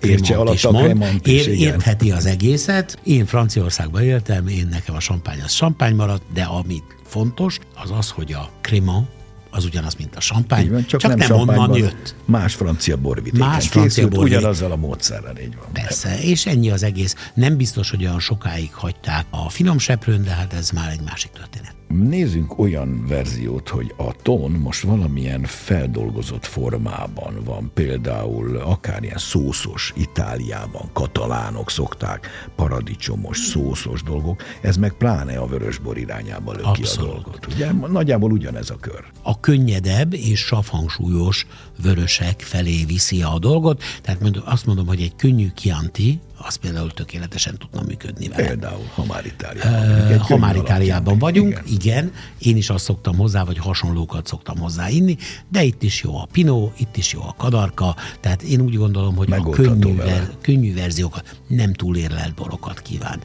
Értse 0.00 0.36
alatt 0.36 0.54
is 0.54 0.66
mond, 0.66 1.20
is, 1.22 1.46
ér, 1.46 1.52
igen. 1.52 1.72
értheti 1.72 2.10
az 2.10 2.26
egészet. 2.26 2.98
Én 3.04 3.26
Franciaországban 3.26 4.02
éltem, 4.02 4.48
én 4.48 4.68
nekem 4.70 4.94
a 4.94 4.98
champagne 4.98 5.44
az 5.44 5.52
champagne 5.54 5.94
maradt, 5.94 6.22
de 6.32 6.42
ami 6.42 6.82
fontos, 7.04 7.58
az 7.84 7.90
az, 7.90 8.10
hogy 8.10 8.32
a 8.32 8.50
Cremant 8.60 9.19
az 9.50 9.64
ugyanaz, 9.64 9.94
mint 9.94 10.16
a 10.16 10.20
champagne, 10.20 10.70
van, 10.70 10.86
csak, 10.86 11.00
csak 11.00 11.14
nem 11.14 11.32
onnan 11.32 11.76
jött. 11.76 12.14
Más 12.24 12.54
francia 12.54 12.96
borvidéken 12.96 13.48
Más 13.48 13.68
francia 13.68 14.08
borvidék. 14.08 14.38
ugyanazzal 14.38 14.72
a 14.72 14.76
módszerrel, 14.76 15.38
így 15.38 15.56
van. 15.56 15.66
Persze, 15.72 16.20
és 16.22 16.46
ennyi 16.46 16.70
az 16.70 16.82
egész. 16.82 17.14
Nem 17.34 17.56
biztos, 17.56 17.90
hogy 17.90 18.04
olyan 18.04 18.20
sokáig 18.20 18.74
hagyták 18.74 19.26
a 19.30 19.48
finom 19.50 19.78
seprőn, 19.78 20.22
de 20.22 20.30
hát 20.30 20.52
ez 20.52 20.70
már 20.70 20.90
egy 20.90 21.00
másik 21.04 21.30
történet. 21.30 21.74
Nézzünk 21.88 22.58
olyan 22.58 23.06
verziót, 23.06 23.68
hogy 23.68 23.94
a 23.96 24.12
ton 24.22 24.50
most 24.50 24.82
valamilyen 24.82 25.42
feldolgozott 25.44 26.46
formában 26.46 27.34
van, 27.44 27.70
például 27.74 28.56
akár 28.56 29.02
ilyen 29.02 29.18
szószos 29.18 29.92
Itáliában, 29.96 30.90
katalánok 30.92 31.70
szokták, 31.70 32.28
paradicsomos, 32.56 33.38
szószos 33.38 34.02
dolgok, 34.02 34.42
ez 34.60 34.76
meg 34.76 34.92
pláne 34.92 35.38
a 35.38 35.46
vörösbor 35.46 35.98
irányába 35.98 36.52
löki 36.52 36.66
Abszolút. 36.66 37.10
a 37.10 37.12
dolgot. 37.12 37.46
Ugye? 37.54 37.72
Nagyjából 37.72 38.32
ugyanez 38.32 38.70
a 38.70 38.76
kör. 38.76 39.04
A 39.22 39.39
könnyedebb 39.40 40.14
és 40.14 40.40
savhangsúlyos 40.40 41.46
vörösek 41.82 42.40
felé 42.40 42.84
viszi 42.84 43.22
a 43.22 43.38
dolgot, 43.38 43.82
tehát 44.02 44.40
azt 44.44 44.66
mondom, 44.66 44.86
hogy 44.86 45.00
egy 45.02 45.16
könnyű 45.16 45.50
kianti, 45.54 46.20
az 46.42 46.54
például 46.54 46.90
tökéletesen 46.90 47.58
tudna 47.58 47.82
működni 47.86 48.28
vele. 48.28 48.46
Például, 48.46 48.84
ha 48.94 49.04
már 49.04 49.26
Itáliában. 49.26 50.14
Uh, 50.14 50.16
ha 50.16 50.36
már 50.36 50.56
Itáliában 50.56 51.18
vagyunk, 51.18 51.48
igen. 51.48 51.64
igen, 51.66 52.12
én 52.38 52.56
is 52.56 52.70
azt 52.70 52.84
szoktam 52.84 53.16
hozzá, 53.16 53.44
vagy 53.44 53.58
hasonlókat 53.58 54.26
szoktam 54.26 54.58
hozzá 54.58 54.88
inni, 54.88 55.16
de 55.48 55.62
itt 55.62 55.82
is 55.82 56.02
jó 56.02 56.16
a 56.16 56.28
pinó, 56.32 56.72
itt 56.76 56.96
is 56.96 57.12
jó 57.12 57.20
a 57.22 57.34
kadarka, 57.36 57.96
tehát 58.20 58.42
én 58.42 58.60
úgy 58.60 58.76
gondolom, 58.76 59.16
hogy 59.16 59.32
a 59.32 59.50
könnyű, 59.50 59.96
ver, 59.96 60.30
könnyű 60.40 60.74
verziókat, 60.74 61.40
nem 61.46 61.72
túl 61.72 61.96
érlelt 61.96 62.34
borokat 62.34 62.82
kíván. 62.82 63.20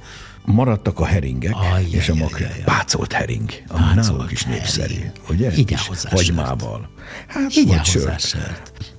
Maradtak 0.46 1.00
a 1.00 1.06
heringek 1.06 1.54
Ajj, 1.74 1.96
és 1.96 2.10
a 2.10 2.16
makrel. 2.16 2.52
Pácolt 2.66 3.14
hering, 3.14 3.50
ami 3.68 3.80
Pácolt 3.80 3.96
nálunk 4.08 4.32
is 4.32 4.44
népszerű. 4.44 5.12
Ugye? 5.30 5.52
Igen, 5.56 5.80
hozzá 5.88 6.10
Hagymával. 6.10 6.90
Hát, 7.28 7.56
Igen, 7.56 7.82
hozzá 7.94 8.18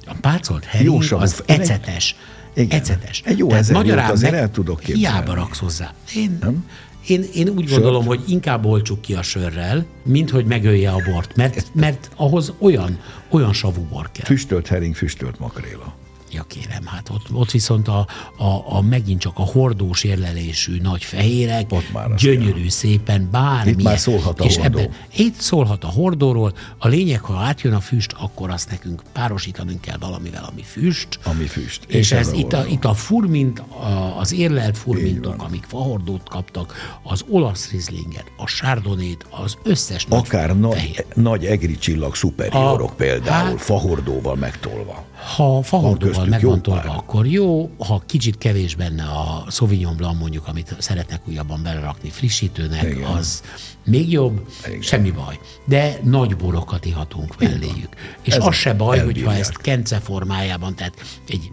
A 0.07 0.15
pácolt 0.21 0.65
hering 0.65 1.05
az 1.11 1.43
ecetes. 1.47 2.17
Igen. 2.55 2.81
Ecetes. 2.81 3.23
Egy 3.25 3.39
jó 3.39 3.51
ezer 3.53 3.77
magyarán 3.77 4.11
azért 4.11 4.35
el 4.35 4.51
tudok 4.51 4.81
képzelni. 4.81 5.01
Hiába 5.01 5.35
raksz 5.35 5.59
hozzá. 5.59 5.95
Én, 6.15 6.39
nem? 6.41 6.65
Én, 7.07 7.25
én 7.35 7.49
úgy 7.49 7.69
Sört? 7.69 7.71
gondolom, 7.71 8.07
hogy 8.07 8.23
inkább 8.29 8.65
olcsuk 8.65 9.01
ki 9.01 9.15
a 9.15 9.23
sörrel, 9.23 9.87
mint 10.05 10.31
hogy 10.31 10.45
megölje 10.45 10.91
a 10.91 11.01
bort, 11.13 11.37
mert, 11.37 11.71
mert 11.75 12.11
ahhoz 12.17 12.53
olyan, 12.59 12.99
olyan 13.29 13.53
savú 13.53 13.83
bor 13.83 14.11
kell. 14.13 14.25
Füstölt 14.25 14.67
hering, 14.67 14.95
füstölt 14.95 15.39
makréla. 15.39 15.95
Ja 16.37 16.43
kérem, 16.43 16.87
hát 16.87 17.09
ott, 17.09 17.27
ott 17.33 17.51
viszont 17.51 17.89
a, 17.89 18.07
a, 18.37 18.77
a 18.77 18.83
megint 18.83 19.21
csak 19.21 19.39
a 19.39 19.43
hordós 19.43 20.05
érlelésű 20.05 20.81
nagy 20.81 21.05
fehérek, 21.05 21.73
ott 21.73 21.93
már 21.93 22.15
gyönyörű 22.15 22.61
kell. 22.61 22.69
szépen, 22.69 23.29
bármi. 23.31 23.71
Itt 23.71 23.83
már 23.83 23.99
szólhat 23.99 24.41
a 24.41 24.45
és 24.45 24.57
hordó. 24.57 24.79
Ebben, 24.79 24.95
itt 25.17 25.41
szólhat 25.41 25.85
a 25.85 25.87
hordóról. 25.87 26.53
A 26.79 26.89
lényeg, 26.89 27.21
ha 27.21 27.37
átjön 27.39 27.73
a 27.73 27.81
füst, 27.81 28.13
akkor 28.19 28.51
azt 28.51 28.71
nekünk 28.71 29.03
párosítanunk 29.13 29.81
kell 29.81 29.97
valamivel, 29.97 30.49
ami 30.51 30.63
füst. 30.63 31.19
Ami 31.25 31.45
füst. 31.45 31.85
És, 31.87 31.97
és 31.97 32.13
ez, 32.13 32.33
itt, 32.33 32.53
a, 32.53 32.67
itt 32.67 32.85
a 32.85 32.95
furmint, 32.95 33.59
a, 33.59 34.19
az 34.19 34.33
érlelt 34.33 34.79
furmintok, 34.79 35.43
amik 35.43 35.65
fahordót 35.69 36.29
kaptak, 36.29 36.99
az 37.03 37.25
olasz 37.29 37.71
rizlinget, 37.71 38.33
a 38.37 38.47
sárdonét, 38.47 39.27
az 39.31 39.57
összes 39.63 40.07
Akár 40.09 40.59
nagy, 40.59 40.73
fehér. 40.73 41.07
nagy 41.15 41.45
egri 41.45 41.77
csillag 41.77 42.15
szuperiorok 42.15 42.91
a, 42.91 42.95
például, 42.95 43.49
hát, 43.49 43.61
fahordóval 43.61 44.35
megtolva. 44.35 45.05
Ha 45.37 45.63
fahordóval 45.63 46.26
meg 46.29 46.43
van 46.43 46.63
tolva, 46.63 46.91
akkor 46.97 47.27
jó, 47.27 47.71
ha 47.79 48.03
kicsit 48.07 48.39
kevés 48.39 48.75
benne 48.75 49.05
a 49.05 49.47
Sauvignon 49.51 49.97
Blanc 49.97 50.19
mondjuk, 50.19 50.47
amit 50.49 50.77
szeretnek 50.79 51.29
újabban 51.29 51.63
belerakni 51.63 52.11
frissítőnek, 52.11 52.83
Igen. 52.83 53.03
az 53.03 53.43
még 53.85 54.11
jobb, 54.11 54.49
Igen. 54.67 54.81
semmi 54.83 55.11
baj. 55.11 55.39
De 55.65 55.99
nagy 56.03 56.37
borokat 56.37 56.85
ihatunk 56.85 57.39
melléjük. 57.39 57.95
És 58.23 58.35
Ez 58.35 58.47
az 58.47 58.55
se 58.55 58.75
baj, 58.75 58.99
elbírják. 58.99 59.25
hogyha 59.27 59.41
ezt 59.41 59.57
kence 59.57 59.99
formájában, 60.01 60.75
tehát 60.75 60.95
egy 61.29 61.51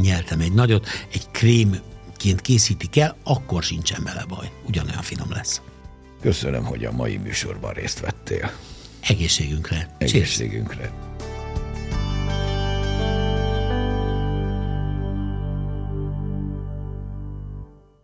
nyeltem 0.00 0.40
egy 0.40 0.52
nagyot, 0.52 0.86
egy 1.12 1.30
krémként 1.30 2.40
készítik 2.40 2.96
el, 2.98 3.16
akkor 3.24 3.62
sincsen 3.62 4.02
vele 4.04 4.24
baj. 4.28 4.50
Ugyanolyan 4.68 5.02
finom 5.02 5.30
lesz. 5.30 5.60
Köszönöm, 6.20 6.64
hogy 6.64 6.84
a 6.84 6.92
mai 6.92 7.16
műsorban 7.16 7.72
részt 7.72 8.00
vettél. 8.00 8.52
Egészségünkre. 9.00 9.94
Egészségünkre. 9.98 10.76
Cheers. 10.84 11.11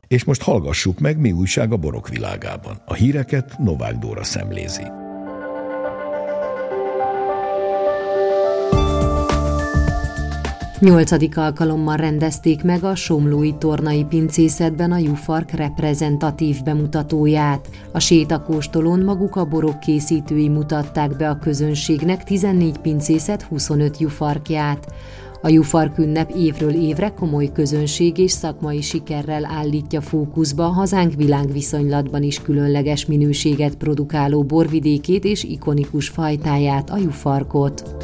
És 0.09 0.25
most 0.25 0.42
hallgassuk 0.42 0.99
meg, 0.99 1.18
mi 1.18 1.33
újság 1.33 1.73
a 1.73 1.77
borok 1.77 2.09
világában. 2.09 2.81
A 2.85 2.94
híreket 2.94 3.59
Novák 3.59 3.97
Dóra 3.97 4.25
szemlézi. 4.25 4.83
Nyolcadik 10.81 11.37
alkalommal 11.37 11.97
rendezték 11.97 12.62
meg 12.62 12.85
a 12.85 12.94
Somlói 12.94 13.53
Tornai 13.59 14.05
Pincészetben 14.05 14.92
a 14.92 14.99
Jufark 14.99 15.51
reprezentatív 15.51 16.62
bemutatóját. 16.62 17.68
A 17.92 17.99
sétakóstolón 17.99 19.01
maguk 19.01 19.37
a 19.37 19.44
borok 19.44 19.81
készítői 19.81 20.49
mutatták 20.49 21.16
be 21.16 21.29
a 21.29 21.38
közönségnek 21.38 22.25
14 22.25 22.79
pincészet 22.79 23.42
25 23.42 23.99
jufarkját. 23.99 24.92
A 25.42 25.48
Jufark 25.48 25.98
ünnep 25.98 26.31
évről 26.31 26.74
évre 26.74 27.09
komoly 27.09 27.51
közönség 27.53 28.18
és 28.18 28.31
szakmai 28.31 28.81
sikerrel 28.81 29.44
állítja 29.44 30.01
fókuszba 30.01 30.62
hazánk 30.62 31.14
világviszonylatban 31.14 32.22
is 32.22 32.42
különleges 32.42 33.07
minőséget 33.07 33.74
produkáló 33.74 34.42
borvidékét 34.42 35.24
és 35.24 35.44
ikonikus 35.44 36.09
fajtáját, 36.09 36.90
a 36.90 36.96
Jufarkot. 36.96 37.96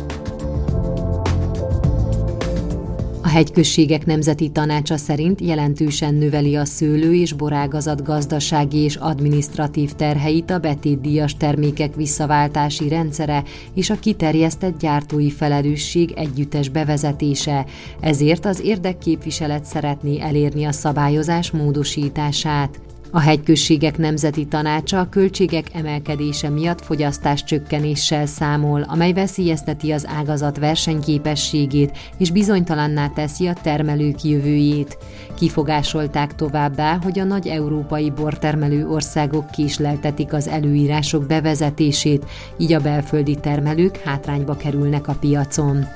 Hegyközségek 3.35 4.07
nemzeti 4.07 4.49
tanácsa 4.49 4.97
szerint 4.97 5.41
jelentősen 5.41 6.15
növeli 6.15 6.57
a 6.57 6.65
szőlő 6.65 7.15
és 7.15 7.33
borágazat 7.33 8.03
gazdasági 8.03 8.79
és 8.79 8.97
adminisztratív 8.97 9.93
terheit 9.93 10.51
a 10.51 10.59
betétdíjas 10.59 11.37
termékek 11.37 11.95
visszaváltási 11.95 12.89
rendszere 12.89 13.45
és 13.75 13.91
a 13.91 13.99
kiterjesztett 13.99 14.79
gyártói 14.79 15.31
felelősség 15.31 16.13
együttes 16.17 16.69
bevezetése, 16.69 17.67
ezért 18.01 18.47
az 18.47 18.61
érdekképviselet 18.61 19.65
szeretné 19.65 20.21
elérni 20.21 20.65
a 20.65 20.73
szabályozás 20.73 21.51
módosítását. 21.51 22.84
A 23.15 23.21
hegyközségek 23.21 23.99
nemzeti 23.99 24.47
tanácsa 24.47 24.99
a 24.99 25.09
költségek 25.09 25.67
emelkedése 25.73 26.49
miatt 26.49 26.85
fogyasztás 26.85 27.45
csökkenéssel 27.45 28.27
számol, 28.27 28.83
amely 28.83 29.13
veszélyezteti 29.13 29.93
az 29.93 30.07
ágazat 30.07 30.59
versenyképességét 30.59 31.99
és 32.19 32.31
bizonytalanná 32.31 33.09
teszi 33.09 33.47
a 33.47 33.53
termelők 33.63 34.23
jövőjét. 34.23 34.99
Kifogásolták 35.39 36.35
továbbá, 36.35 36.99
hogy 37.03 37.19
a 37.19 37.25
nagy 37.25 37.47
európai 37.47 38.11
bortermelő 38.11 38.89
országok 38.89 39.51
késleltetik 39.51 40.33
az 40.33 40.49
előírások 40.49 41.27
bevezetését, 41.27 42.25
így 42.59 42.73
a 42.73 42.81
belföldi 42.81 43.35
termelők 43.35 43.97
hátrányba 43.97 44.57
kerülnek 44.57 45.09
a 45.09 45.17
piacon. 45.21 45.87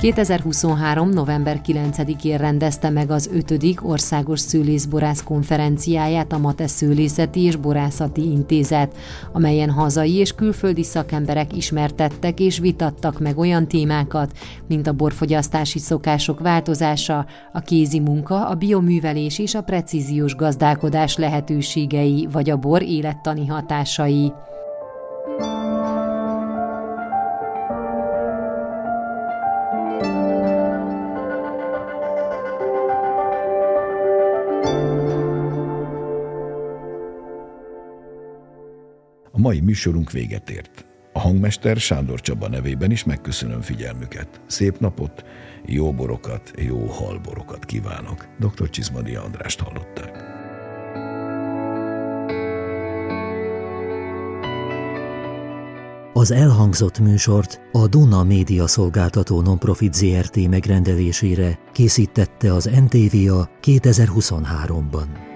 2023. 0.00 1.08
november 1.08 1.60
9-én 1.66 2.38
rendezte 2.38 2.90
meg 2.90 3.10
az 3.10 3.30
5. 3.32 3.80
Országos 3.82 4.40
Szőlészborász 4.40 5.22
konferenciáját 5.22 6.32
a 6.32 6.38
Mate 6.38 6.66
Szőlészeti 6.66 7.40
és 7.40 7.56
Borászati 7.56 8.22
Intézet, 8.22 8.96
amelyen 9.32 9.70
hazai 9.70 10.14
és 10.14 10.32
külföldi 10.32 10.82
szakemberek 10.82 11.56
ismertettek 11.56 12.40
és 12.40 12.58
vitattak 12.58 13.20
meg 13.20 13.38
olyan 13.38 13.68
témákat, 13.68 14.32
mint 14.68 14.86
a 14.86 14.92
borfogyasztási 14.92 15.78
szokások 15.78 16.40
változása, 16.40 17.26
a 17.52 17.60
kézi 17.60 18.00
munka, 18.00 18.48
a 18.48 18.54
bioművelés 18.54 19.38
és 19.38 19.54
a 19.54 19.62
precíziós 19.62 20.34
gazdálkodás 20.34 21.16
lehetőségei, 21.16 22.28
vagy 22.32 22.50
a 22.50 22.56
bor 22.56 22.82
élettani 22.82 23.46
hatásai. 23.46 24.32
Mai 39.38 39.60
műsorunk 39.60 40.10
véget 40.10 40.50
ért. 40.50 40.86
A 41.12 41.18
hangmester 41.20 41.76
Sándor 41.76 42.20
Csaba 42.20 42.48
nevében 42.48 42.90
is 42.90 43.04
megköszönöm 43.04 43.60
figyelmüket. 43.60 44.40
Szép 44.46 44.78
napot, 44.78 45.24
jó 45.64 45.92
borokat, 45.92 46.52
jó 46.56 46.86
halborokat 46.86 47.64
kívánok. 47.64 48.28
Dr. 48.38 48.70
Csizmadi 48.70 49.14
Andrást 49.14 49.60
hallották. 49.60 50.34
Az 56.12 56.30
elhangzott 56.30 56.98
műsort 56.98 57.60
a 57.72 57.86
Duna 57.86 58.24
Média 58.24 58.66
Szolgáltató 58.66 59.40
Nonprofit 59.40 59.94
ZRT 59.94 60.48
megrendelésére 60.48 61.58
készítette 61.72 62.52
az 62.52 62.64
NTVA 62.64 63.48
2023-ban. 63.62 65.35